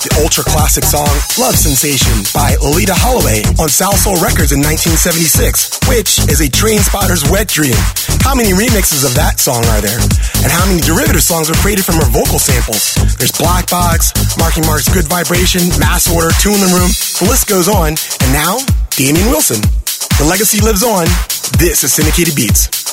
The 0.00 0.12
ultra 0.24 0.44
classic 0.44 0.84
song 0.84 1.08
Love 1.36 1.56
Sensation 1.56 2.12
by 2.32 2.56
Loleatta 2.60 2.96
Holloway 2.96 3.44
on 3.60 3.68
Salsoul 3.68 4.16
Records 4.20 4.52
in 4.52 4.60
1976, 4.64 5.88
which 5.88 6.20
is 6.28 6.40
a 6.40 6.48
train 6.48 6.80
spotter's 6.80 7.24
wet 7.28 7.48
dream. 7.48 7.76
How 8.24 8.32
many 8.32 8.56
remixes 8.56 9.04
of 9.04 9.12
that 9.16 9.40
song 9.40 9.60
are 9.76 9.80
there? 9.84 10.00
And 10.44 10.50
how 10.52 10.64
many 10.68 10.80
derivative 10.80 11.24
songs 11.24 11.48
were 11.48 11.58
created 11.60 11.84
from 11.84 12.00
her 12.00 12.08
vocal 12.08 12.40
samples? 12.40 12.96
There's 13.20 13.32
Black 13.36 13.68
Box, 13.68 14.12
Marky 14.40 14.64
Mark's 14.64 14.88
Good 14.88 15.08
Vibration, 15.08 15.68
Mass 15.76 16.08
Order, 16.08 16.32
Two 16.40 16.52
in 16.52 16.60
the 16.60 16.72
Room, 16.72 16.92
the 17.20 17.26
list 17.28 17.48
goes 17.48 17.68
on. 17.68 17.96
And 17.96 18.30
now, 18.32 18.60
Damian 18.96 19.28
Wilson. 19.28 19.60
The 20.16 20.26
legacy 20.28 20.60
lives 20.60 20.82
on. 20.84 21.08
This 21.60 21.84
is 21.84 21.92
Syndicated 21.92 22.36
Beats. 22.36 22.87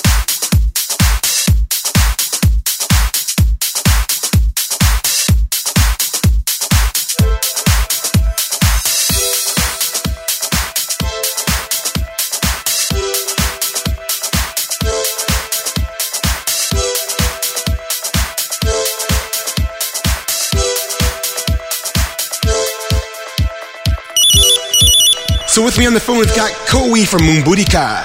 So 25.56 25.64
with 25.64 25.78
me 25.78 25.86
on 25.86 25.94
the 25.94 26.00
phone, 26.00 26.18
we've 26.18 26.36
got 26.36 26.52
Kowi 26.68 27.08
from 27.08 27.22
Moonbootica. 27.22 28.04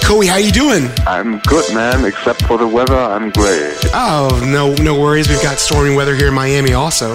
Kowi, 0.00 0.28
how 0.28 0.38
you 0.38 0.50
doing? 0.50 0.88
I'm 1.06 1.40
good, 1.40 1.74
man. 1.74 2.06
Except 2.06 2.42
for 2.46 2.56
the 2.56 2.66
weather, 2.66 2.96
I'm 2.96 3.28
great. 3.32 3.76
Oh, 3.92 4.42
no, 4.50 4.72
no 4.82 4.98
worries. 4.98 5.28
We've 5.28 5.42
got 5.42 5.58
stormy 5.58 5.94
weather 5.94 6.14
here 6.14 6.28
in 6.28 6.34
Miami, 6.34 6.72
also. 6.72 7.08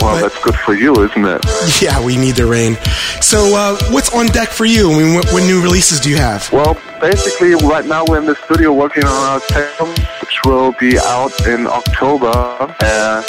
Well, 0.00 0.14
but, 0.14 0.20
that's 0.20 0.40
good 0.44 0.54
for 0.54 0.74
you, 0.74 0.94
isn't 1.02 1.24
it? 1.24 1.44
Yeah, 1.82 2.00
we 2.06 2.16
need 2.16 2.36
the 2.36 2.46
rain. 2.46 2.76
So, 3.20 3.56
uh, 3.56 3.76
what's 3.90 4.14
on 4.14 4.26
deck 4.26 4.50
for 4.50 4.66
you? 4.66 4.92
I 4.92 4.98
mean, 5.02 5.14
what, 5.16 5.28
what, 5.32 5.42
new 5.42 5.60
releases 5.60 5.98
do 5.98 6.10
you 6.10 6.16
have? 6.16 6.48
Well, 6.52 6.78
basically, 7.00 7.56
right 7.56 7.84
now 7.84 8.04
we're 8.06 8.18
in 8.18 8.26
the 8.26 8.36
studio 8.36 8.72
working 8.72 9.02
on 9.02 9.10
our 9.10 9.40
album, 9.50 9.96
which 10.20 10.44
will 10.44 10.76
be 10.78 10.96
out 10.96 11.44
in 11.48 11.66
October. 11.66 12.30
Uh, 12.30 13.24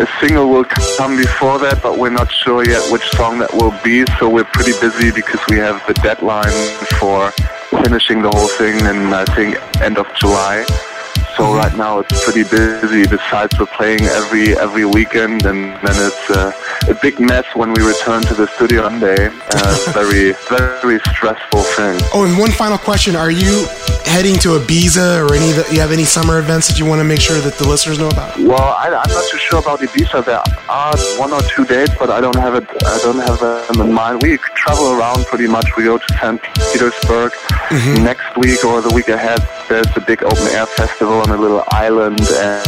a 0.00 0.08
single 0.18 0.48
will 0.48 0.64
come 0.64 1.16
before 1.16 1.58
that, 1.58 1.82
but 1.82 1.98
we're 1.98 2.08
not 2.08 2.32
sure 2.32 2.66
yet 2.66 2.90
which 2.90 3.04
song 3.10 3.38
that 3.40 3.52
will 3.52 3.74
be. 3.84 4.06
So 4.18 4.30
we're 4.30 4.44
pretty 4.44 4.72
busy 4.80 5.12
because 5.12 5.40
we 5.50 5.58
have 5.58 5.86
the 5.86 5.94
deadline 5.94 6.50
for 6.98 7.30
finishing 7.82 8.22
the 8.22 8.30
whole 8.30 8.48
thing 8.48 8.80
and 8.86 9.14
I 9.14 9.26
think 9.34 9.58
end 9.82 9.98
of 9.98 10.06
July. 10.16 10.64
So 11.40 11.54
right 11.54 11.74
now 11.74 12.00
it's 12.00 12.22
pretty 12.22 12.44
busy. 12.44 13.08
Besides, 13.08 13.58
we're 13.58 13.64
playing 13.64 14.02
every 14.02 14.58
every 14.58 14.84
weekend, 14.84 15.46
and 15.46 15.72
then 15.80 15.96
it's 15.96 16.28
uh, 16.28 16.52
a 16.86 16.94
big 17.00 17.18
mess 17.18 17.46
when 17.54 17.72
we 17.72 17.82
return 17.82 18.20
to 18.24 18.34
the 18.34 18.46
studio 18.56 18.82
Monday. 18.82 19.30
Uh, 19.32 19.92
very 19.94 20.34
very 20.50 21.00
stressful 21.12 21.62
thing. 21.62 21.98
Oh, 22.12 22.26
and 22.28 22.38
one 22.38 22.50
final 22.50 22.76
question: 22.76 23.16
Are 23.16 23.30
you 23.30 23.66
heading 24.04 24.36
to 24.44 24.48
Ibiza 24.60 25.24
or 25.24 25.34
any? 25.34 25.48
You 25.72 25.80
have 25.80 25.92
any 25.92 26.04
summer 26.04 26.38
events 26.40 26.68
that 26.68 26.78
you 26.78 26.84
want 26.84 27.00
to 27.00 27.04
make 27.04 27.20
sure 27.20 27.40
that 27.40 27.54
the 27.54 27.66
listeners 27.66 27.98
know 27.98 28.08
about? 28.08 28.36
Well, 28.38 28.74
I, 28.76 28.88
am 28.88 28.92
not 28.92 29.24
too 29.30 29.38
sure 29.38 29.60
about 29.60 29.80
Ibiza. 29.80 30.22
There 30.26 30.42
are 30.68 30.96
one 31.18 31.32
or 31.32 31.40
two 31.40 31.64
dates, 31.64 31.94
but 31.98 32.10
I 32.10 32.20
don't 32.20 32.36
have 32.36 32.54
it. 32.54 32.68
I 32.84 32.98
don't 32.98 33.20
have 33.20 33.40
them 33.40 33.80
in 33.80 33.94
mind. 33.94 34.22
We 34.22 34.36
travel 34.54 34.92
around 34.92 35.24
pretty 35.24 35.46
much. 35.46 35.74
We 35.74 35.84
go 35.84 35.96
to 35.96 36.12
St. 36.20 36.42
Petersburg 36.70 37.32
mm-hmm. 37.32 38.04
next 38.04 38.36
week 38.36 38.62
or 38.62 38.82
the 38.82 38.92
week 38.92 39.08
ahead. 39.08 39.40
There's 39.70 39.96
a 39.96 40.00
big 40.00 40.22
open 40.22 40.46
air 40.48 40.66
festival 40.66 41.22
on 41.30 41.38
a 41.38 41.42
little 41.42 41.62
island, 41.68 42.20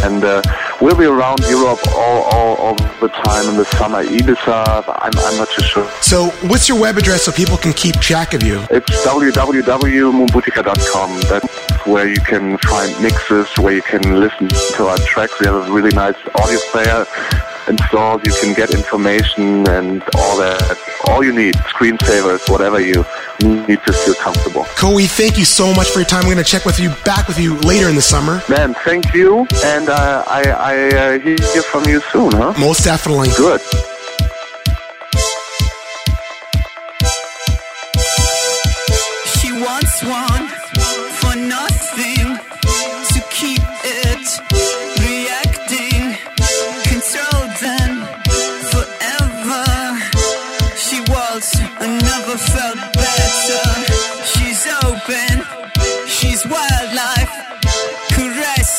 and 0.02 0.24
uh, 0.24 0.42
we'll 0.80 0.96
be 0.96 1.04
around 1.04 1.40
Europe 1.40 1.80
all, 1.88 2.22
all, 2.22 2.56
all 2.56 2.74
the 3.00 3.08
time 3.08 3.48
in 3.48 3.56
the 3.56 3.64
summer. 3.64 4.04
Ibiza, 4.04 4.84
I'm, 4.88 5.12
I'm 5.16 5.36
not 5.36 5.50
too 5.50 5.62
sure. 5.62 5.88
So, 6.00 6.26
what's 6.48 6.68
your 6.68 6.80
web 6.80 6.96
address 6.96 7.24
so 7.24 7.32
people 7.32 7.56
can 7.56 7.72
keep 7.72 7.96
track 7.96 8.34
of 8.34 8.42
you? 8.42 8.64
It's 8.70 8.90
www.moonbootica.com. 9.04 11.20
That's 11.22 11.86
where 11.86 12.06
you 12.08 12.20
can 12.20 12.58
find 12.58 13.02
mixes, 13.02 13.48
where 13.58 13.74
you 13.74 13.82
can 13.82 14.20
listen 14.20 14.48
to 14.48 14.86
our 14.86 14.98
tracks. 14.98 15.40
We 15.40 15.46
have 15.46 15.68
a 15.68 15.72
really 15.72 15.94
nice 15.94 16.16
audio 16.36 16.58
player 16.70 17.04
installed. 17.68 18.26
You 18.26 18.32
can 18.40 18.54
get 18.54 18.74
information 18.74 19.68
and 19.68 20.02
all 20.16 20.36
that. 20.38 20.78
All 21.06 21.24
you 21.24 21.32
need, 21.32 21.54
screensavers, 21.54 22.48
whatever 22.50 22.80
you 22.80 23.04
need 23.40 23.80
to 23.86 23.92
feel 23.92 24.14
comfortable. 24.14 24.64
Kowi, 24.76 25.06
thank 25.06 25.38
you 25.38 25.44
so 25.44 25.72
much 25.74 25.90
for 25.90 25.98
your 26.00 26.06
time. 26.06 26.22
We're 26.24 26.34
going 26.34 26.44
to 26.44 26.50
check 26.50 26.64
with 26.64 26.78
you 26.78 26.90
back 27.04 27.28
with 27.28 27.38
you 27.38 27.56
later 27.60 27.88
in 27.88 27.94
the 27.94 28.02
summer. 28.02 28.42
Man, 28.48 28.74
thank 28.84 29.14
you, 29.14 29.46
and 29.64 29.88
uh, 29.88 30.24
I, 30.26 30.42
I 30.42 30.88
uh, 30.88 31.18
hear 31.18 31.62
from 31.62 31.84
you 31.86 32.00
soon, 32.12 32.32
huh? 32.32 32.54
Most 32.58 32.84
definitely. 32.84 33.28
Good. 33.36 33.60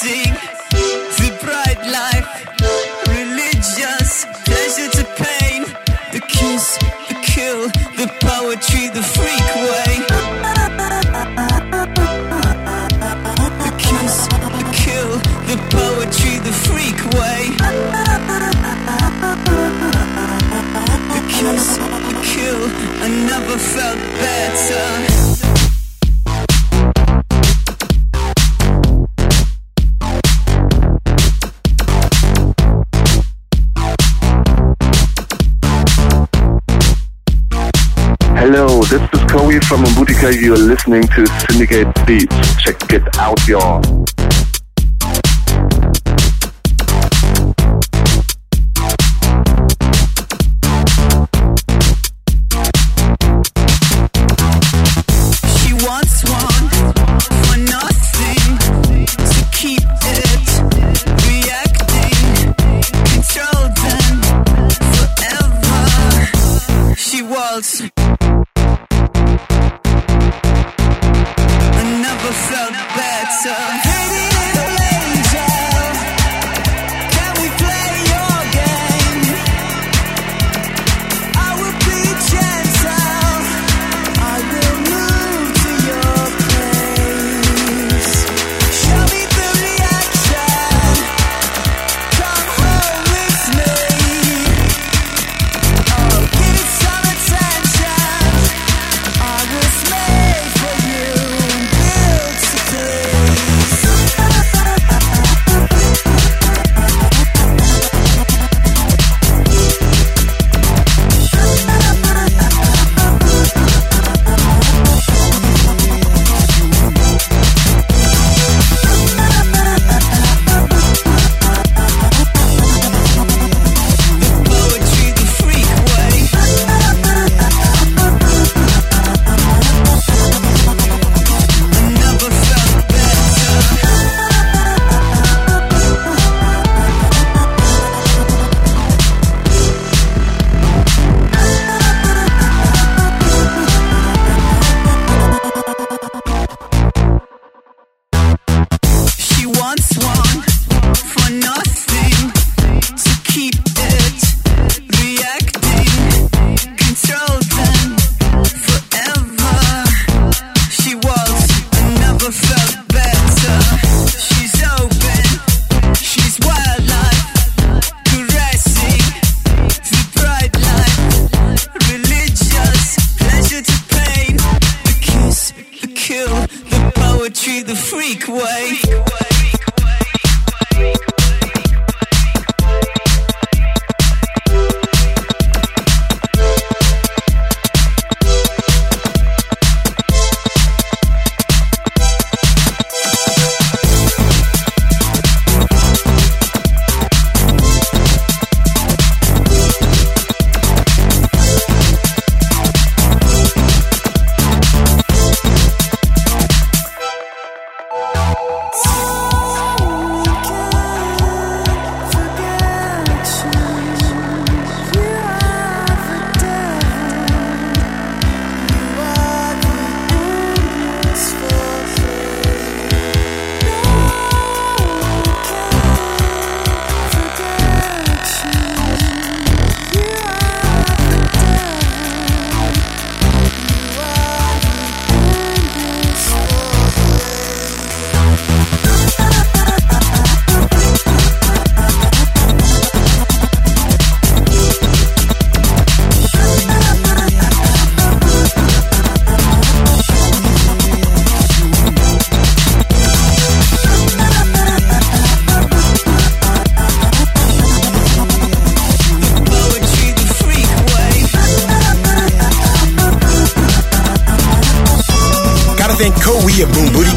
the 0.04 1.32
bright 1.42 1.80
life, 1.88 2.28
religious 3.08 4.26
pleasure 4.44 4.90
to 4.92 5.06
pain, 5.16 5.64
the 6.12 6.20
kiss, 6.28 6.78
the 7.08 7.16
kill, 7.24 7.68
the 7.96 8.12
poetry, 8.20 8.90
the 8.90 9.02
freak 9.02 9.48
way. 9.56 10.04
The 13.64 13.72
kiss, 13.80 14.28
the 14.60 14.66
kill, 14.76 15.12
the 15.48 15.58
poetry, 15.72 16.38
the 16.40 16.52
freak 16.52 17.00
way. 17.16 17.56
The 21.14 21.22
kiss, 21.32 21.78
the 21.78 22.16
kill, 22.24 22.62
I 23.02 23.08
never 23.08 23.58
felt 23.58 24.00
better. 24.20 25.13
From 39.62 39.84
Moonbootica. 39.84 40.42
You're 40.42 40.58
listening 40.58 41.04
to 41.04 41.28
Syndicate 41.28 41.88
Beats. 42.08 42.56
Check 42.64 42.92
it 42.92 43.04
out, 43.20 43.48
y'all. 43.48 43.82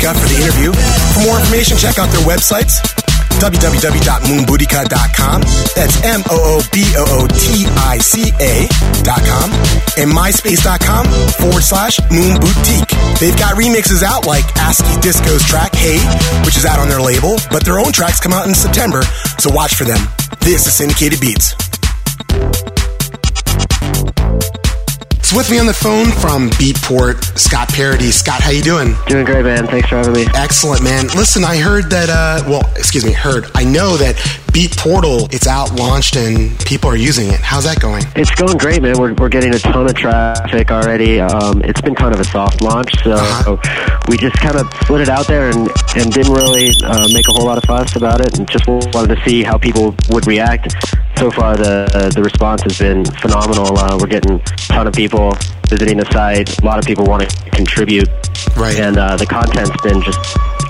Moonbootica 0.06 0.14
for 0.14 0.28
the 0.28 0.36
interview. 0.40 0.72
For 1.14 1.20
more 1.26 1.38
information, 1.38 1.76
check 1.76 1.98
out 1.98 2.08
their 2.10 2.22
websites 2.22 2.80
www.moonbootica.com. 3.36 5.42
That's 5.76 6.02
M 6.04 6.22
O 6.30 6.56
O 6.56 6.62
B 6.72 6.84
O 6.96 7.04
O 7.04 7.28
T 7.28 7.66
I 7.76 7.98
C 7.98 8.32
A.com. 8.40 9.52
And 9.98 10.10
myspace.com 10.10 11.04
forward 11.36 11.62
slash 11.62 12.00
Moon 12.10 12.40
Boutique. 12.40 12.88
They've 13.20 13.36
got 13.36 13.56
remixes 13.56 14.02
out 14.02 14.26
like 14.26 14.46
Ascii.Disko's 14.56 15.42
track 15.44 15.74
Hey, 15.74 15.98
which 16.46 16.56
is 16.56 16.64
out 16.64 16.78
on 16.78 16.88
their 16.88 17.02
label, 17.02 17.36
but 17.50 17.62
their 17.64 17.78
own 17.78 17.92
tracks 17.92 18.20
come 18.20 18.32
out 18.32 18.48
in 18.48 18.54
September, 18.54 19.02
so 19.38 19.50
watch 19.52 19.74
for 19.74 19.84
them. 19.84 20.00
This 20.40 20.66
is 20.66 20.72
Syndicated 20.72 21.20
Beats. 21.20 21.54
With 25.36 25.50
me 25.50 25.58
on 25.58 25.66
the 25.66 25.74
phone 25.74 26.06
from 26.12 26.48
Beatport, 26.52 27.22
Scott 27.38 27.68
Parody. 27.68 28.10
Scott, 28.10 28.40
how 28.40 28.48
you 28.48 28.62
doing? 28.62 28.94
Doing 29.06 29.26
great, 29.26 29.44
man. 29.44 29.66
Thanks 29.66 29.86
for 29.86 29.96
having 29.96 30.14
me. 30.14 30.26
Excellent, 30.34 30.82
man. 30.82 31.08
Listen, 31.08 31.44
I 31.44 31.58
heard 31.58 31.90
that. 31.90 32.08
Uh, 32.08 32.42
well, 32.48 32.62
excuse 32.74 33.04
me, 33.04 33.12
heard. 33.12 33.44
I 33.54 33.62
know 33.62 33.98
that 33.98 34.16
Beat 34.56 34.74
Portal 34.74 35.28
it's 35.32 35.46
out, 35.46 35.70
launched, 35.74 36.16
and 36.16 36.58
people 36.60 36.88
are 36.88 36.96
using 36.96 37.28
it. 37.28 37.40
How's 37.40 37.64
that 37.64 37.78
going? 37.78 38.02
It's 38.16 38.30
going 38.30 38.56
great, 38.56 38.80
man. 38.80 38.98
We're, 38.98 39.12
we're 39.12 39.28
getting 39.28 39.54
a 39.54 39.58
ton 39.58 39.84
of 39.84 39.94
traffic 39.94 40.70
already. 40.70 41.20
Um, 41.20 41.60
it's 41.60 41.82
been 41.82 41.94
kind 41.94 42.14
of 42.14 42.20
a 42.20 42.24
soft 42.24 42.62
launch, 42.62 42.90
so 43.04 43.12
uh-huh. 43.12 44.00
we 44.08 44.16
just 44.16 44.34
kind 44.36 44.56
of 44.56 44.70
put 44.70 45.02
it 45.02 45.10
out 45.10 45.26
there 45.26 45.50
and, 45.50 45.68
and 45.94 46.10
didn't 46.10 46.32
really 46.32 46.70
uh, 46.82 47.06
make 47.12 47.28
a 47.28 47.32
whole 47.32 47.44
lot 47.44 47.58
of 47.58 47.64
fuss 47.64 47.96
about 47.96 48.22
it, 48.22 48.38
and 48.38 48.50
just 48.50 48.66
wanted 48.66 49.14
to 49.14 49.22
see 49.28 49.42
how 49.42 49.58
people 49.58 49.94
would 50.08 50.26
react. 50.26 50.74
So 51.18 51.30
far, 51.30 51.58
the 51.58 51.90
uh, 51.92 52.08
the 52.08 52.22
response 52.22 52.62
has 52.62 52.78
been 52.78 53.04
phenomenal. 53.04 53.76
Uh, 53.76 53.98
we're 54.00 54.06
getting 54.06 54.36
a 54.36 54.56
ton 54.72 54.86
of 54.86 54.94
people 54.94 55.34
visiting 55.68 55.98
the 55.98 56.06
site. 56.12 56.60
A 56.60 56.64
lot 56.64 56.78
of 56.78 56.84
people 56.84 57.04
want 57.04 57.28
to 57.28 57.50
contribute, 57.50 58.08
right? 58.56 58.78
And 58.78 58.96
uh, 58.96 59.16
the 59.16 59.26
content's 59.26 59.70
been 59.82 60.02
just 60.02 60.20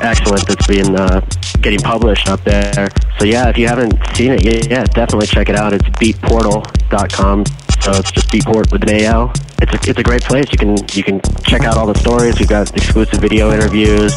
excellent. 0.02 0.46
That's 0.46 0.66
being 0.66 0.94
uh, 0.96 1.20
getting 1.60 1.80
published 1.80 2.28
up 2.28 2.42
there. 2.44 2.88
So 3.18 3.24
yeah, 3.24 3.48
if 3.48 3.58
you 3.58 3.68
haven't 3.68 3.94
seen 4.14 4.32
it 4.32 4.44
yet, 4.44 4.68
yeah, 4.68 4.84
definitely 4.84 5.26
check 5.26 5.48
it 5.48 5.56
out. 5.56 5.72
It's 5.72 5.88
beatportal.com. 6.00 7.44
So 7.80 7.92
it's 7.92 8.10
just 8.10 8.28
beatport 8.28 8.72
with 8.72 8.82
an 8.82 9.04
AL. 9.04 9.32
It's 9.62 9.72
a, 9.72 9.90
it's 9.90 9.98
a 9.98 10.02
great 10.02 10.22
place. 10.22 10.46
You 10.50 10.58
can 10.58 10.76
you 10.92 11.04
can 11.04 11.20
check 11.44 11.62
out 11.62 11.76
all 11.76 11.86
the 11.86 11.98
stories. 11.98 12.38
We've 12.38 12.48
got 12.48 12.74
exclusive 12.74 13.20
video 13.20 13.52
interviews, 13.52 14.12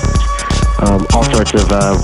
um, 0.79 1.05
all 1.13 1.23
sorts 1.23 1.53
of 1.53 1.71
uh, 1.71 2.01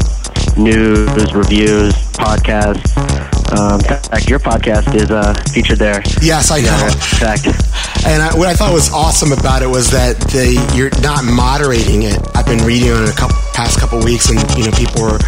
news, 0.57 1.33
reviews, 1.33 1.93
podcasts. 2.13 3.14
Um, 3.51 3.79
in 3.79 3.85
fact, 3.85 4.29
your 4.29 4.39
podcast 4.39 4.95
is 4.95 5.11
uh, 5.11 5.33
featured 5.53 5.79
there. 5.79 6.01
Yes, 6.21 6.51
I 6.51 6.61
know. 6.61 6.79
In 6.85 6.97
fact. 6.97 7.45
And 8.05 8.21
I, 8.21 8.35
what 8.37 8.47
I 8.47 8.53
thought 8.53 8.73
was 8.73 8.91
awesome 8.91 9.31
about 9.31 9.61
it 9.61 9.67
was 9.67 9.91
that 9.91 10.19
they 10.33 10.57
you're 10.77 10.93
not 11.01 11.23
moderating 11.25 12.03
it. 12.03 12.17
I've 12.35 12.45
been 12.45 12.63
reading 12.65 12.91
on 12.91 13.03
it 13.03 13.09
a 13.09 13.17
couple 13.17 13.37
past 13.53 13.79
couple 13.79 13.99
weeks, 14.03 14.29
and 14.29 14.39
you 14.57 14.65
know 14.65 14.71
people 14.71 15.01
were 15.01 15.19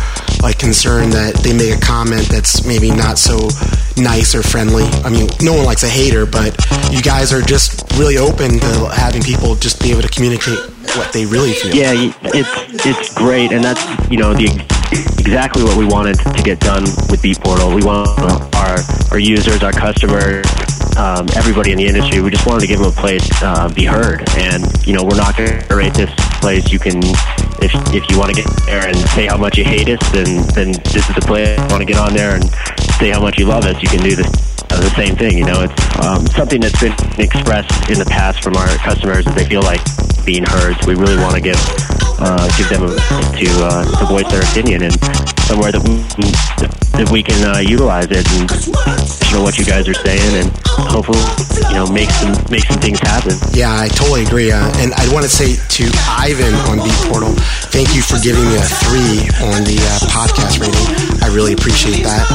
like 0.41 0.59
concerned 0.59 1.13
that 1.13 1.35
they 1.41 1.53
make 1.53 1.75
a 1.75 1.79
comment 1.79 2.27
that's 2.29 2.65
maybe 2.65 2.91
not 2.91 3.17
so 3.17 3.49
nice 3.97 4.35
or 4.35 4.43
friendly. 4.43 4.85
I 5.03 5.09
mean, 5.09 5.27
no 5.41 5.53
one 5.53 5.65
likes 5.65 5.83
a 5.83 5.89
hater, 5.89 6.25
but 6.25 6.53
you 6.91 7.01
guys 7.01 7.33
are 7.33 7.41
just 7.41 7.81
really 7.97 8.17
open 8.17 8.59
to 8.59 8.89
having 8.93 9.21
people 9.23 9.55
just 9.55 9.81
be 9.81 9.91
able 9.91 10.01
to 10.01 10.09
communicate 10.09 10.59
what 10.95 11.11
they 11.13 11.25
really 11.25 11.53
feel. 11.53 11.73
Yeah, 11.73 12.13
it's 12.23 12.85
it's 12.85 13.13
great, 13.13 13.51
and 13.51 13.63
that's 13.63 13.83
you 14.09 14.17
know 14.17 14.33
the 14.33 14.47
exactly 15.19 15.63
what 15.63 15.77
we 15.77 15.85
wanted 15.85 16.17
to 16.19 16.41
get 16.43 16.59
done 16.59 16.83
with 17.09 17.21
Beat 17.21 17.39
Portal. 17.39 17.73
We 17.73 17.83
want 17.83 18.09
our 18.55 18.77
our 19.11 19.19
users, 19.19 19.63
our 19.63 19.71
customers, 19.71 20.45
um, 20.97 21.27
everybody 21.35 21.71
in 21.71 21.77
the 21.77 21.85
industry. 21.85 22.21
We 22.21 22.29
just 22.29 22.45
wanted 22.45 22.61
to 22.61 22.67
give 22.67 22.79
them 22.79 22.89
a 22.89 22.95
place 22.95 23.27
uh, 23.41 23.69
be 23.73 23.85
heard, 23.85 24.27
and 24.37 24.63
you 24.85 24.93
know 24.93 25.03
we're 25.03 25.17
not 25.17 25.35
going 25.35 25.59
to 25.59 25.75
rate 25.75 25.93
this 25.93 26.11
place. 26.39 26.71
You 26.71 26.79
can 26.79 27.03
if 27.61 27.73
if 27.93 28.09
you 28.09 28.17
want 28.17 28.33
to 28.33 28.41
get 28.41 28.49
there 28.65 28.87
and 28.87 28.97
say 29.11 29.27
how 29.27 29.37
much 29.37 29.57
you 29.57 29.63
hate 29.63 29.89
us, 29.89 30.01
then 30.11 30.45
then 30.55 30.71
this 30.93 31.07
is 31.09 31.15
the 31.15 31.25
place. 31.25 31.57
Want 31.69 31.81
to 31.81 31.85
get 31.85 31.97
on 31.97 32.13
there 32.13 32.35
and 32.35 32.45
say 32.99 33.09
how 33.09 33.21
much 33.21 33.37
you 33.37 33.45
love 33.45 33.65
us, 33.65 33.81
you 33.81 33.89
can 33.89 34.01
do 34.01 34.15
this 34.15 34.56
the 34.69 34.93
same 34.95 35.15
thing. 35.15 35.37
You 35.37 35.45
know, 35.45 35.63
it's 35.63 35.75
um, 35.99 36.25
something 36.27 36.61
that's 36.61 36.79
been 36.79 36.93
expressed 37.19 37.89
in 37.89 37.99
the 37.99 38.07
past 38.09 38.43
from 38.43 38.55
our 38.55 38.67
customers 38.77 39.25
that 39.25 39.35
they 39.35 39.45
feel 39.45 39.61
like 39.61 39.81
being 40.25 40.43
heard. 40.43 40.75
We 40.85 40.95
really 40.95 41.17
want 41.17 41.35
to 41.35 41.41
give 41.41 41.59
uh, 42.19 42.47
give 42.57 42.69
them 42.69 42.83
a, 42.83 42.95
to 42.95 43.47
uh, 43.63 43.85
to 43.99 44.05
voice 44.05 44.27
their 44.31 44.43
opinion 44.43 44.83
and 44.83 44.93
somewhere 45.47 45.71
that 45.71 45.83
we, 45.83 46.01
that 46.97 47.09
we 47.11 47.23
can 47.23 47.39
uh, 47.47 47.59
utilize 47.59 48.07
it 48.09 48.25
and 48.35 49.07
know 49.37 49.43
what 49.43 49.57
you 49.57 49.65
guys 49.65 49.87
are 49.87 49.93
saying 49.93 50.33
and 50.33 50.49
hopefully 50.89 51.21
you 51.69 51.75
know 51.77 51.85
make 51.91 52.09
some 52.09 52.33
make 52.49 52.65
some 52.65 52.79
things 52.81 52.99
happen. 52.99 53.37
Yeah, 53.53 53.69
I 53.69 53.87
totally 53.89 54.23
agree. 54.23 54.51
Uh, 54.51 54.65
and 54.81 54.93
I 54.93 55.05
want 55.13 55.23
to 55.23 55.29
say 55.29 55.53
to 55.53 55.83
Ivan 56.09 56.53
on 56.71 56.81
Beat 56.81 56.97
Portal, 57.05 57.33
thank 57.69 57.93
you 57.93 58.01
for 58.01 58.17
giving 58.23 58.43
me 58.45 58.55
a 58.57 58.65
three 58.65 59.29
on 59.53 59.61
the 59.67 59.77
uh, 59.77 60.09
podcast 60.09 60.57
rating. 60.57 60.87
I 61.21 61.29
really 61.33 61.53
appreciate 61.53 62.01
that. 62.03 62.25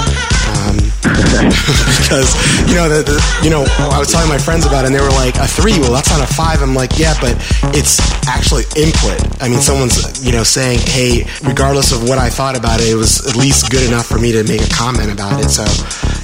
Um, 0.63 0.92
because 1.03 2.31
you 2.71 2.75
know 2.79 2.87
the, 2.89 3.03
the, 3.03 3.19
you 3.43 3.51
know 3.51 3.67
I 3.91 3.99
was 3.99 4.11
telling 4.11 4.29
my 4.29 4.39
friends 4.39 4.67
about 4.67 4.85
it 4.85 4.89
and 4.89 4.95
they 4.95 5.01
were 5.01 5.11
like 5.19 5.37
a 5.37 5.47
three 5.47 5.79
well 5.81 5.93
that's 5.93 6.11
not 6.11 6.23
a 6.23 6.33
five. 6.33 6.63
I'm 6.63 6.75
like 6.75 6.99
yeah 6.99 7.15
but 7.21 7.35
it's 7.75 7.99
actually 8.27 8.65
input. 8.77 9.19
I 9.43 9.49
mean 9.49 9.61
someone's 9.61 10.25
you 10.25 10.33
know 10.33 10.45
saying 10.45 10.81
hey 10.85 11.27
regardless 11.43 11.93
of 11.93 12.09
what 12.09 12.19
I 12.19 12.31
thought 12.31 12.57
about 12.57 12.81
it 12.81 12.89
it 12.89 12.97
was 12.97 13.27
at 13.27 13.37
least 13.37 13.71
good 13.71 13.83
enough 13.83 14.07
for 14.07 14.19
me 14.19 14.33
to 14.33 14.45
make 14.45 14.63
a 14.63 14.71
comment 14.71 15.13
about 15.13 15.43
it. 15.43 15.51
So 15.51 15.67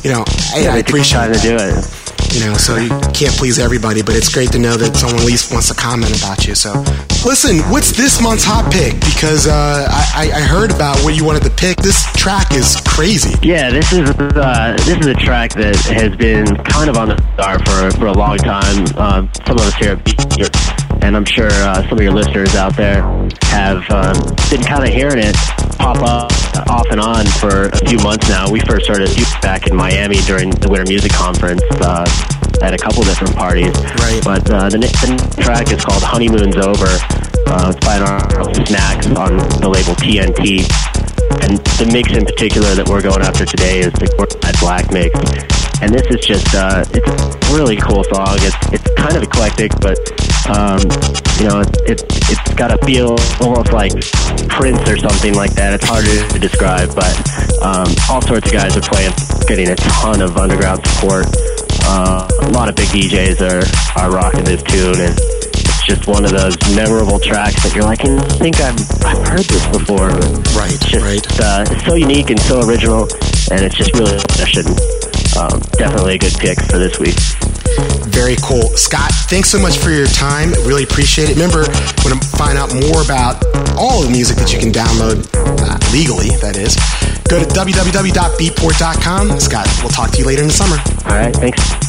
you 0.07 0.15
know 0.15 0.25
I, 0.55 0.61
yeah, 0.63 0.75
I 0.75 0.79
appreciate 0.79 1.35
to 1.35 1.41
do 1.41 1.57
it 1.59 2.08
you 2.33 2.41
know 2.45 2.55
so 2.55 2.77
you 2.77 2.91
can't 3.15 3.35
please 3.37 3.59
everybody 3.59 4.03
but 4.03 4.15
it's 4.15 4.33
great 4.33 4.51
to 4.53 4.59
know 4.59 4.77
that 4.77 4.97
someone 4.97 5.21
at 5.21 5.27
least 5.27 5.53
wants 5.53 5.69
to 5.69 5.75
comment 5.75 6.17
about 6.19 6.47
you. 6.47 6.55
So 6.55 6.73
listen 7.25 7.59
what's 7.71 7.93
this 7.93 8.21
month's 8.21 8.45
hot 8.45 8.71
pick? 8.73 8.95
Because 9.01 9.47
uh, 9.47 9.87
I, 10.15 10.31
I 10.35 10.41
heard 10.41 10.71
about 10.71 10.99
what 11.05 11.17
you 11.17 11.25
wanted 11.25 11.43
to 11.45 11.51
pick. 11.51 11.77
This 11.79 12.05
track 12.15 12.53
is 12.53 12.77
crazy. 12.87 13.35
Yeah 13.43 13.71
this 13.71 13.93
is 13.93 14.11
uh, 14.11 14.77
this 14.85 14.99
is 14.99 15.07
a 15.07 15.15
track 15.15 15.53
that 15.55 15.77
has 15.77 16.17
been 16.17 16.47
kind 16.65 16.91
of 16.91 16.97
on 16.97 17.09
the 17.09 17.29
radar 17.39 17.59
for, 17.65 17.99
for 17.99 18.07
a 18.07 18.13
long 18.13 18.37
time. 18.39 18.87
Uh, 18.97 19.27
some 19.47 19.57
of 19.57 19.63
us 19.63 19.75
here 19.75 19.93
at 19.93 20.88
and 21.03 21.17
I'm 21.17 21.25
sure 21.25 21.49
uh, 21.51 21.83
some 21.89 21.99
of 21.99 22.03
your 22.03 22.13
listeners 22.13 22.55
out 22.55 22.77
there 22.77 23.03
have 23.51 23.83
uh, 23.91 24.13
been 24.51 24.63
kind 24.63 24.85
of 24.85 24.91
hearing 24.91 25.19
it 25.19 25.37
pop 25.79 25.99
up 26.03 26.33
off 26.69 26.87
and 26.91 27.01
on 27.01 27.27
for 27.27 27.69
a 27.69 27.79
few 27.87 27.99
months 27.99 28.29
now. 28.29 28.51
We 28.51 28.61
first 28.61 28.85
started 28.85 29.09
back 29.41 29.67
in 29.67 29.77
Miami 29.77 30.17
during 30.23 30.51
the 30.51 30.69
Winter 30.69 30.87
Music 30.89 31.13
Conference 31.13 31.63
uh, 31.81 32.05
at 32.63 32.75
a 32.75 32.79
couple 32.79 33.03
different 33.05 33.35
parties. 33.37 33.75
Right. 34.01 34.21
But 34.25 34.51
uh, 34.51 34.69
the, 34.69 34.79
the 34.79 35.43
track 35.43 35.71
is 35.73 35.85
called 35.85 36.03
Honeymoon's 36.03 36.57
Over. 36.57 36.91
Uh, 37.47 37.73
it's 37.73 37.87
by 37.87 37.99
our 37.99 38.55
Snacks 38.67 39.07
on 39.17 39.39
the 39.61 39.69
label 39.69 39.95
TNT. 39.95 40.67
And 41.45 41.59
the 41.79 41.89
mix 41.93 42.13
in 42.13 42.25
particular 42.25 42.75
that 42.75 42.89
we're 42.89 43.03
going 43.03 43.23
after 43.23 43.47
today 43.47 43.81
is 43.81 43.93
the 43.93 44.09
Black 44.61 44.91
mix 44.91 45.15
and 45.81 45.95
this 45.95 46.07
is 46.11 46.25
just 46.27 46.55
uh, 46.55 46.85
it's 46.91 47.07
a 47.07 47.55
really 47.55 47.77
cool 47.77 48.03
song. 48.05 48.37
It's 48.41 48.57
it's 48.73 48.91
kind 48.95 49.17
of 49.17 49.23
eclectic, 49.23 49.71
but 49.81 49.99
um, 50.49 50.81
you 51.41 51.49
know 51.49 51.61
it, 51.61 51.71
it 51.85 52.01
it's 52.31 52.55
got 52.55 52.73
a 52.73 52.79
feel 52.85 53.17
almost 53.41 53.73
like 53.73 53.93
Prince 54.49 54.89
or 54.89 54.97
something 54.97 55.35
like 55.35 55.53
that. 55.55 55.75
It's 55.75 55.87
hard 55.87 56.05
to 56.05 56.39
describe, 56.39 56.95
but 56.95 57.15
um, 57.63 57.89
all 58.11 58.21
sorts 58.23 58.47
of 58.49 58.53
guys 58.53 58.77
are 58.77 58.83
playing, 58.83 59.13
getting 59.47 59.69
a 59.69 59.77
ton 59.77 60.21
of 60.21 60.37
underground 60.37 60.85
support. 60.87 61.27
Uh, 61.85 62.29
a 62.43 62.51
lot 62.51 62.69
of 62.69 62.77
big 62.77 62.89
DJs 62.89 63.41
are 63.41 63.65
are 64.01 64.11
rocking 64.11 64.45
this 64.45 64.63
tune, 64.63 65.01
and 65.01 65.15
it's 65.17 65.87
just 65.87 66.07
one 66.07 66.25
of 66.25 66.33
those 66.33 66.57
memorable 66.75 67.19
tracks 67.19 67.63
that 67.63 67.75
you're 67.75 67.85
like, 67.85 68.05
I 68.05 68.19
think 68.39 68.61
I've 68.61 68.81
I've 69.05 69.27
heard 69.29 69.47
this 69.47 69.67
before. 69.69 70.09
Right, 70.57 70.73
it's 70.73 70.87
just, 70.87 71.05
right. 71.05 71.27
Uh, 71.41 71.65
it's 71.69 71.85
so 71.85 71.95
unique 71.95 72.31
and 72.31 72.41
so 72.41 72.61
original, 72.67 73.09
and 73.51 73.65
it's 73.65 73.77
just 73.77 73.95
really 73.95 74.17
a 74.17 74.21
um, 75.39 75.61
definitely 75.79 76.17
a 76.17 76.19
good 76.19 76.35
pick 76.35 76.61
for 76.63 76.79
this 76.79 76.99
week. 76.99 77.15
Very 78.11 78.37
cool. 78.43 78.69
Scott, 78.77 79.11
thanks 79.31 79.49
so 79.49 79.59
much 79.59 79.79
for 79.79 79.91
your 79.91 80.07
time. 80.07 80.51
Really 80.67 80.85
appreciate 80.85 81.31
it. 81.31 81.35
Remember, 81.35 81.61
want 82.05 82.21
to 82.21 82.29
find 82.37 82.59
out 82.59 82.73
more 82.75 83.03
about 83.03 83.45
all 83.77 84.03
the 84.03 84.11
music 84.11 84.37
that 84.37 84.53
you 84.53 84.59
can 84.59 84.73
download 84.73 85.29
uh, 85.35 85.79
legally, 85.93 86.31
that 86.43 86.57
is, 86.57 86.75
go 87.29 87.39
to 87.39 87.47
www.beatport.com. 87.47 89.41
Scott, 89.41 89.67
we'll 89.81 89.91
talk 89.91 90.11
to 90.13 90.19
you 90.19 90.27
later 90.27 90.43
in 90.43 90.49
the 90.49 90.55
summer. 90.55 90.77
All 91.07 91.17
right, 91.17 91.35
thanks. 91.35 91.89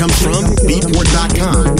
comes 0.00 0.22
from 0.22 0.44
beatport.com 0.66 1.79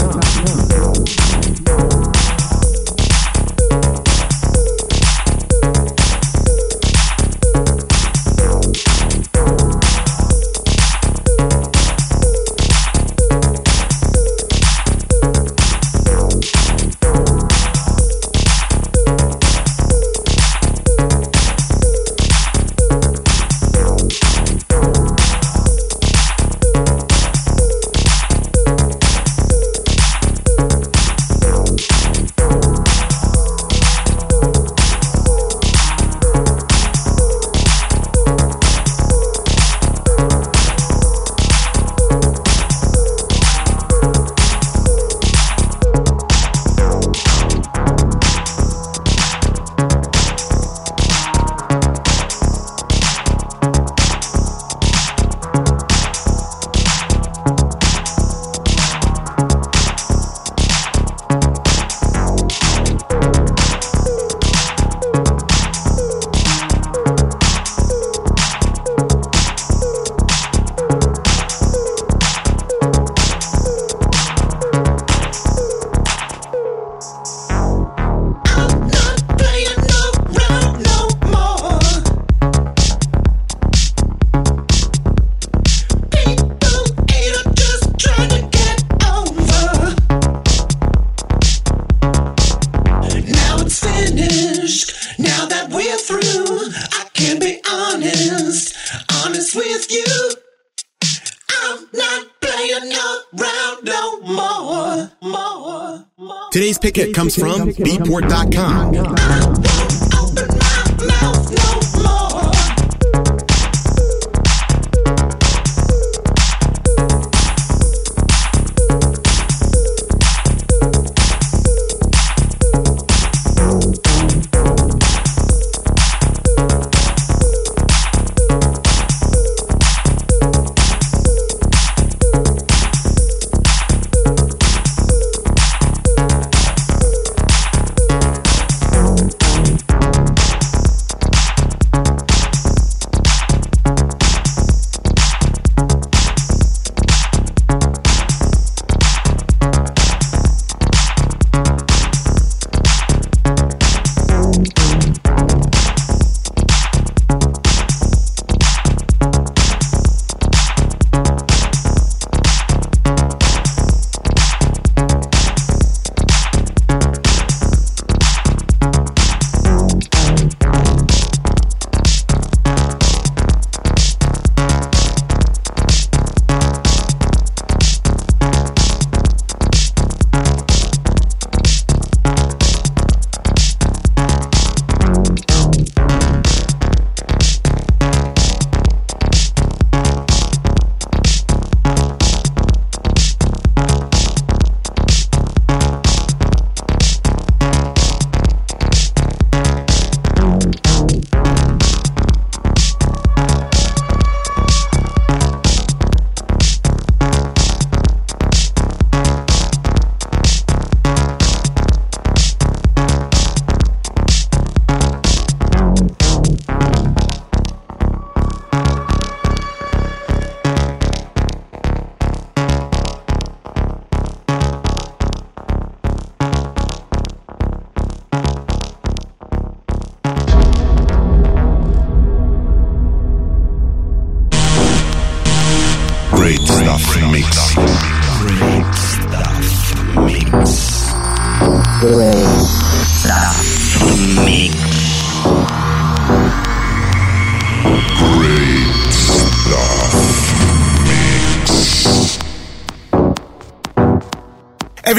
comes 107.13 107.35
from 107.35 107.69
beatport.com. 107.69 109.20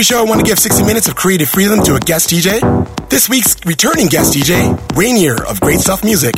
Every 0.02 0.16
show, 0.16 0.20
I 0.20 0.28
want 0.28 0.40
to 0.40 0.44
give 0.44 0.58
60 0.58 0.82
minutes 0.82 1.06
of 1.06 1.14
creative 1.14 1.48
freedom 1.48 1.80
to 1.84 1.94
a 1.94 2.00
guest 2.00 2.28
DJ. 2.28 2.58
This 3.08 3.28
week's 3.28 3.54
returning 3.64 4.08
guest 4.08 4.34
DJ, 4.34 4.76
Rainier 4.96 5.44
of 5.44 5.60
Great 5.60 5.78
Stuff 5.78 6.02
Music. 6.02 6.34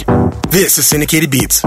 This 0.51 0.77
is 0.77 0.87
Syndicated 0.87 1.31
Beats. 1.31 1.65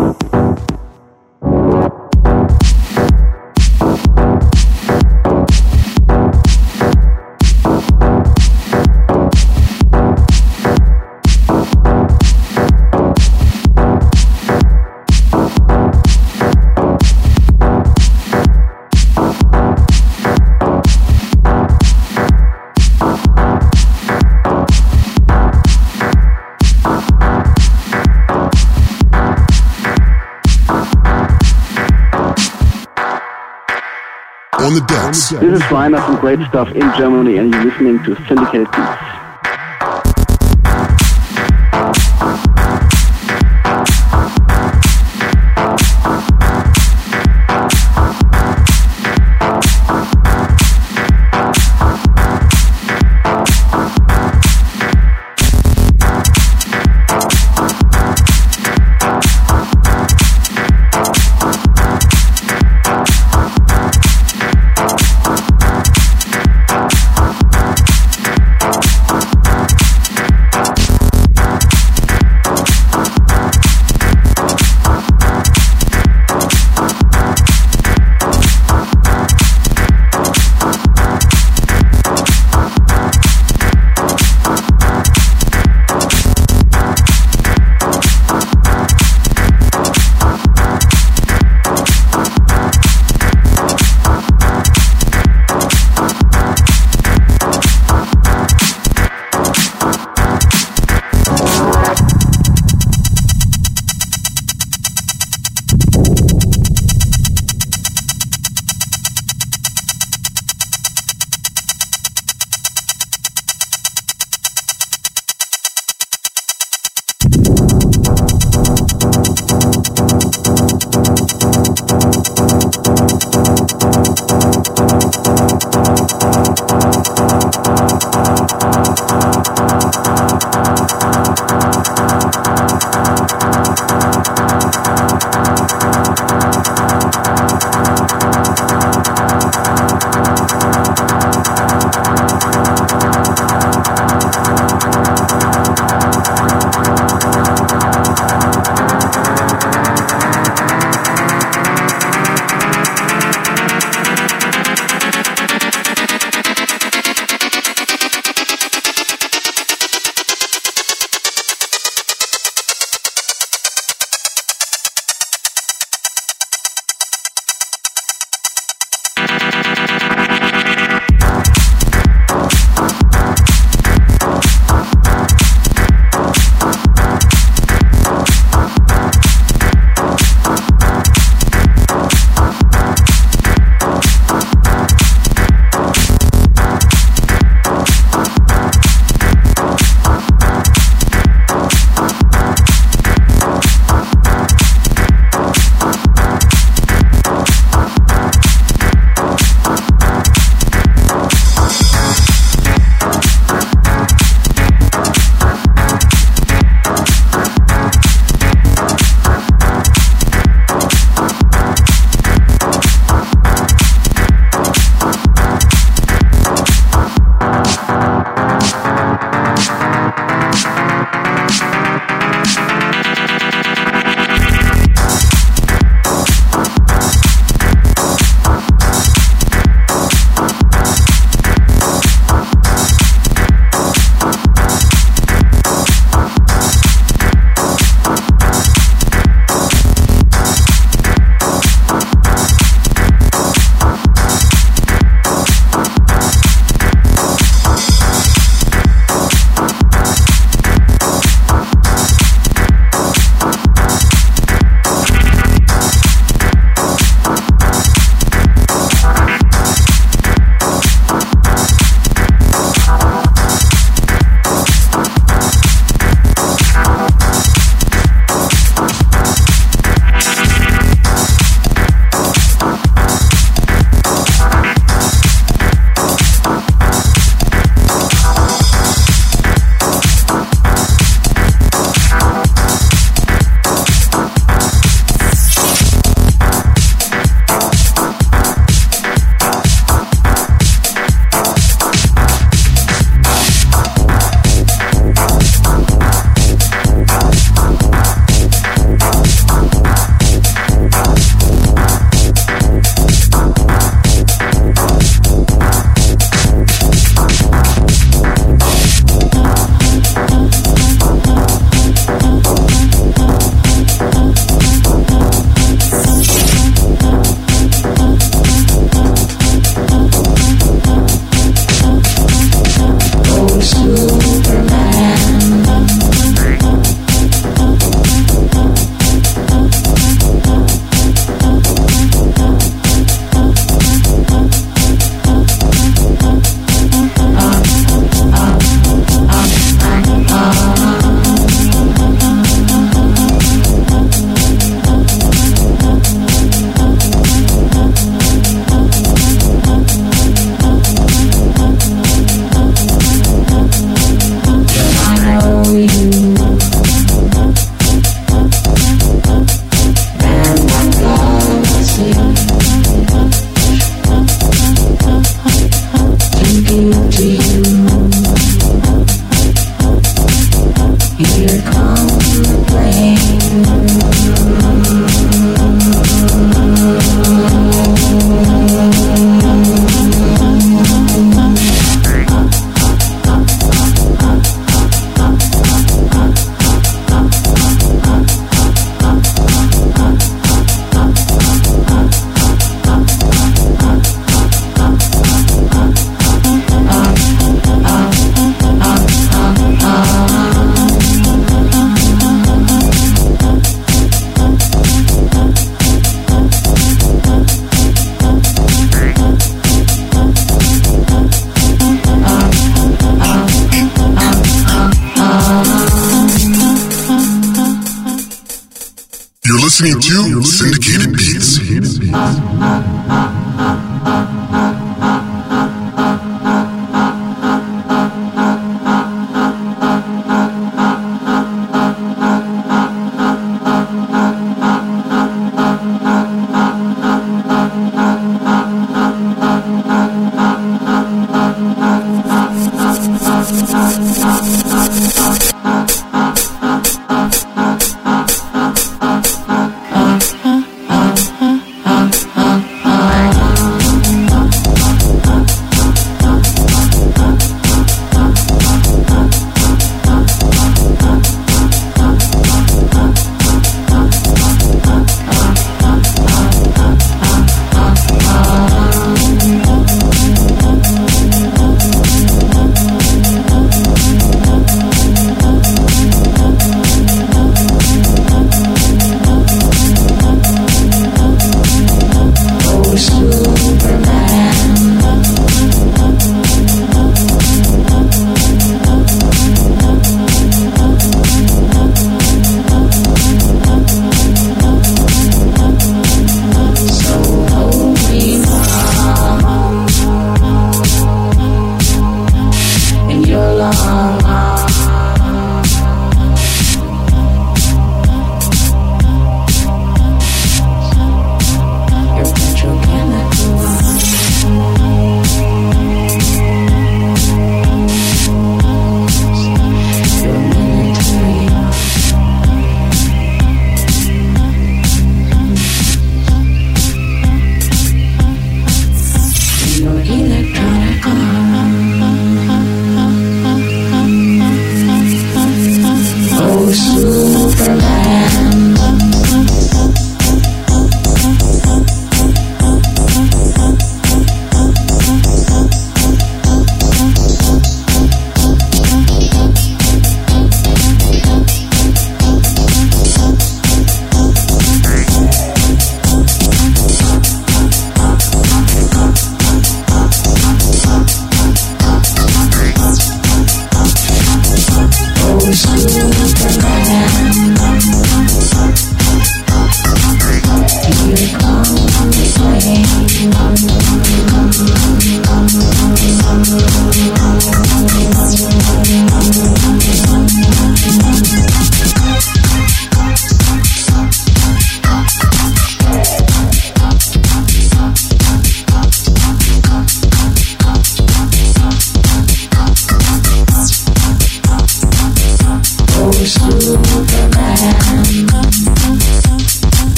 This 35.29 35.61
is 35.61 35.71
Ryan 35.71 35.97
from 35.97 36.15
Great 36.21 36.39
Stuff 36.47 36.71
in 36.71 36.89
Germany, 36.95 37.35
and 37.35 37.53
you're 37.53 37.65
listening 37.65 38.01
to 38.05 38.15
Syndicated 38.27 38.71
Beats. 38.71 39.06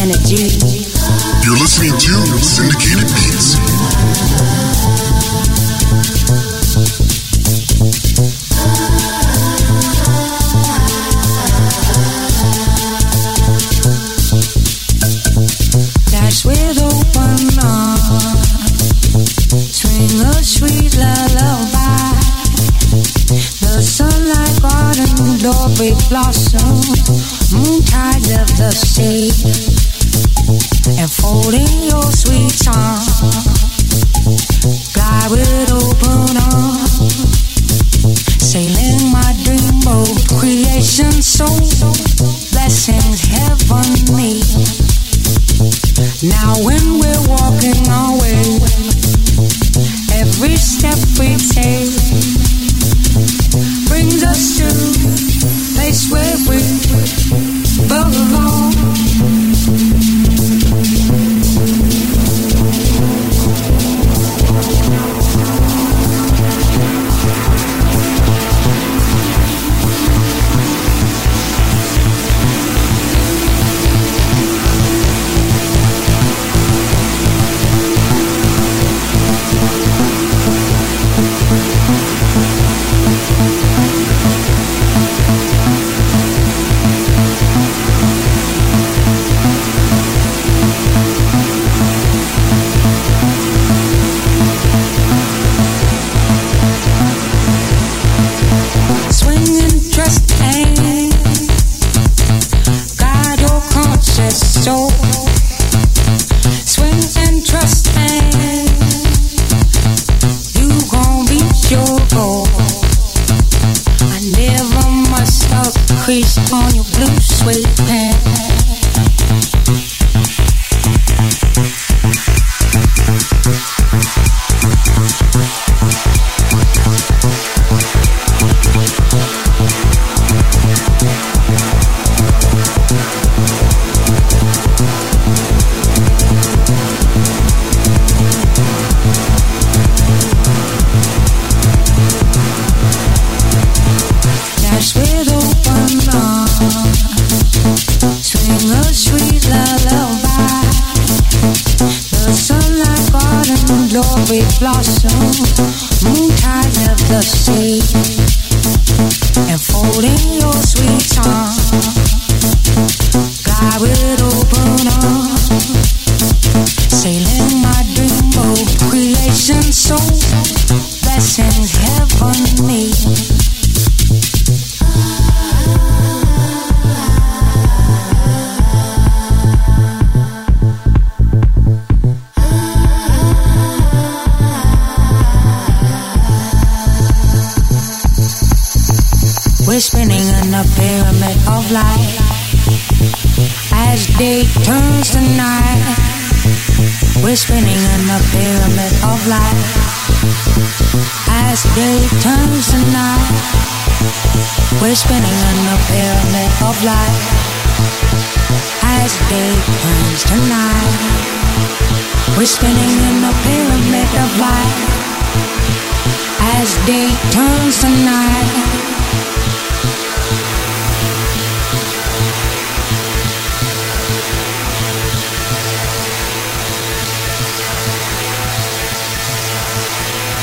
And 0.00 0.10
listening 1.58 1.92
to 1.98 2.38
Syndicated 2.38 3.08
tongue. 3.08 3.58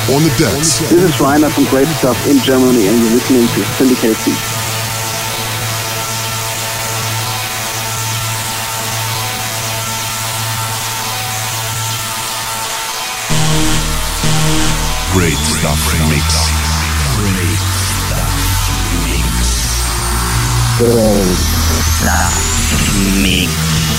On 0.10 0.23
the 0.23 0.30
decks. 0.40 0.80
This 0.90 1.03
is 1.03 1.22
Rainer 1.22 1.49
from 1.52 1.65
Great 1.65 1.86
Stuff 1.86 2.18
in 2.27 2.40
Germany, 2.40 2.88
and 2.88 2.98
you're 2.98 3.14
listening 3.14 3.45
to 3.45 3.64
Syndicated 3.77 4.18
Beats. 4.26 4.60
Great 15.14 15.38
stuff 15.38 15.77
mix. 16.10 16.26
Great 17.22 17.61
stuff 17.94 18.34
mix. 19.06 19.77
Great 20.80 21.38
stuff 21.86 22.34
mix. 23.22 23.98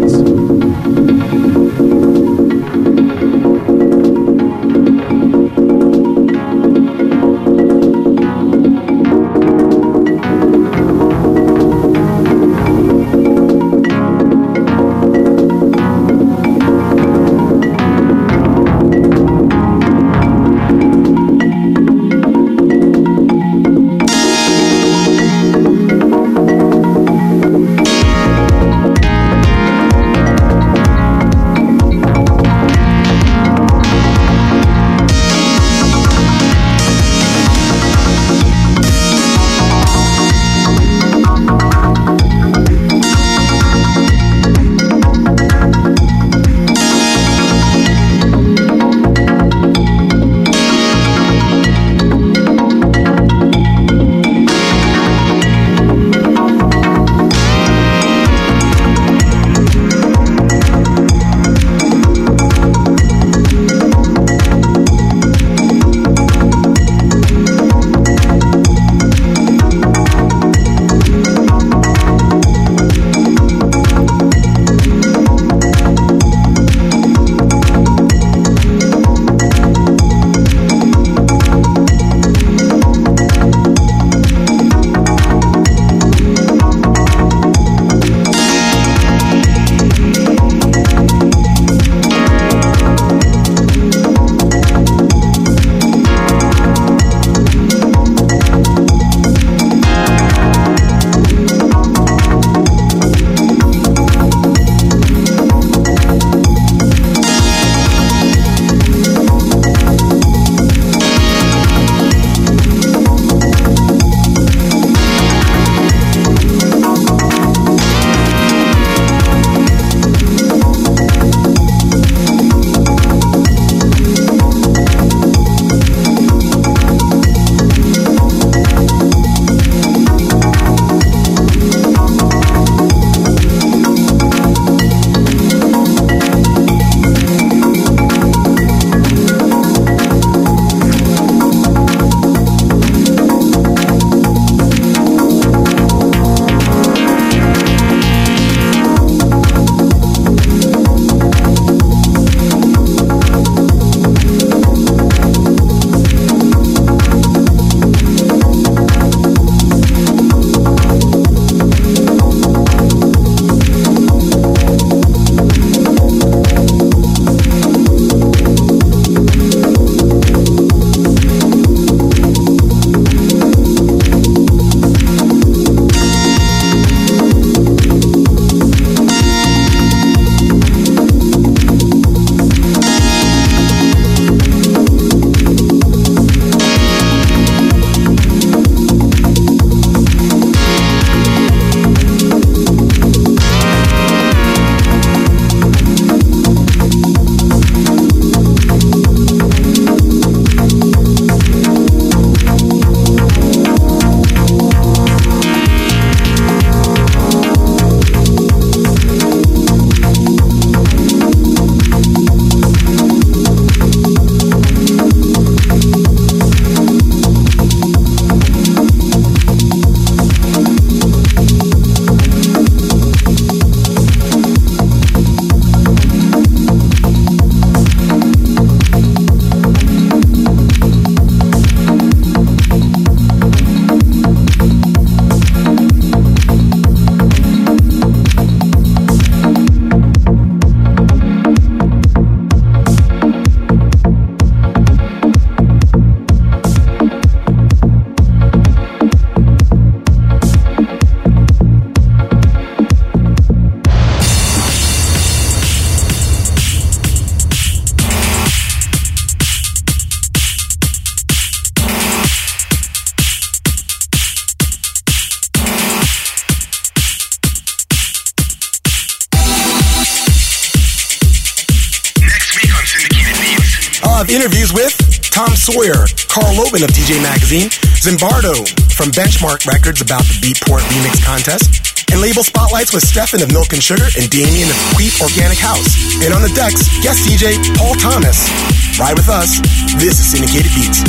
Sawyer, 275.61 276.09
Carl 276.25 276.57
Loben 276.57 276.81
of 276.81 276.89
DJ 276.89 277.21
Magazine, 277.21 277.69
Zimbardo 278.01 278.65
from 278.97 279.13
Benchmark 279.13 279.67
Records 279.69 280.01
about 280.01 280.25
the 280.25 280.33
Beatport 280.41 280.81
Remix 280.89 281.23
Contest, 281.23 282.09
and 282.11 282.19
label 282.19 282.41
spotlights 282.41 282.91
with 282.91 283.05
Stefan 283.05 283.43
of 283.43 283.51
Milk 283.53 283.71
and 283.71 283.77
Sugar 283.81 284.09
and 284.17 284.27
Damien 284.31 284.67
of 284.67 284.75
Queep 284.97 285.21
Organic 285.21 285.59
House. 285.61 286.25
And 286.25 286.33
on 286.33 286.41
the 286.41 286.49
decks, 286.57 286.89
guest 287.05 287.29
DJ 287.29 287.61
Paul 287.77 287.93
Thomas. 287.93 288.49
Ride 288.97 289.13
with 289.13 289.29
us. 289.29 289.61
This 290.01 290.17
is 290.17 290.33
Syndicated 290.33 290.73
Beats. 290.73 291.05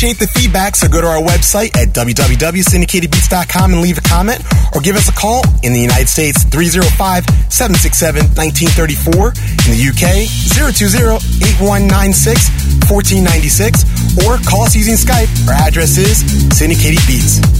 Appreciate 0.00 0.18
the 0.18 0.40
feedback, 0.40 0.74
so 0.74 0.88
go 0.88 1.02
to 1.02 1.06
our 1.06 1.20
website 1.20 1.76
at 1.76 1.88
www.syndicatedbeats.com 1.88 3.72
and 3.72 3.82
leave 3.82 3.98
a 3.98 4.00
comment 4.00 4.40
or 4.74 4.80
give 4.80 4.96
us 4.96 5.10
a 5.10 5.12
call 5.12 5.44
in 5.62 5.74
the 5.74 5.78
United 5.78 6.08
States 6.08 6.42
305 6.44 7.28
767 7.52 8.24
1934, 8.32 9.12
in 9.68 9.76
the 9.76 9.82
UK 9.92 10.24
020 10.56 11.20
8196 11.76 12.48
1496, 12.88 14.24
or 14.24 14.40
call 14.48 14.64
us 14.64 14.74
using 14.74 14.96
Skype. 14.96 15.28
Our 15.44 15.68
address 15.68 15.98
is 15.98 16.24
Syndicated 16.56 17.04
Beats. 17.04 17.59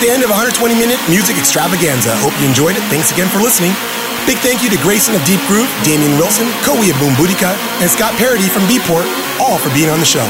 The 0.00 0.08
end 0.08 0.24
of 0.24 0.32
120 0.32 0.72
minute 0.80 0.96
music 1.12 1.36
extravaganza. 1.36 2.16
Hope 2.24 2.32
you 2.40 2.48
enjoyed 2.48 2.72
it. 2.72 2.80
Thanks 2.88 3.12
again 3.12 3.28
for 3.28 3.36
listening. 3.36 3.76
Big 4.24 4.40
thank 4.40 4.64
you 4.64 4.72
to 4.72 4.80
Grayson 4.80 5.12
of 5.12 5.20
Deep 5.28 5.44
Groove, 5.44 5.68
Damian 5.84 6.16
Wilson, 6.16 6.48
Koei 6.64 6.88
of 6.88 6.96
Moonbootica, 7.04 7.52
and 7.84 7.88
Scott 7.92 8.16
Parody 8.16 8.48
from 8.48 8.64
Beatport, 8.64 9.04
all 9.36 9.60
for 9.60 9.68
being 9.76 9.92
on 9.92 10.00
the 10.00 10.08
show. 10.08 10.24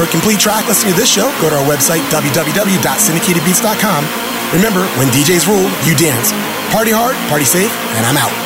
For 0.00 0.08
a 0.08 0.10
complete 0.12 0.40
track 0.40 0.64
listing 0.64 0.88
of 0.88 0.96
this 0.96 1.12
show, 1.12 1.28
go 1.44 1.52
to 1.52 1.56
our 1.60 1.66
website, 1.68 2.00
www.syndicatedbeats.com. 2.08 4.00
Remember, 4.56 4.80
when 4.96 5.08
DJs 5.12 5.44
rule, 5.44 5.68
you 5.84 5.92
dance. 5.92 6.32
Party 6.72 6.88
hard, 6.90 7.12
party 7.28 7.44
safe, 7.44 7.72
and 8.00 8.08
I'm 8.08 8.16
out. 8.16 8.41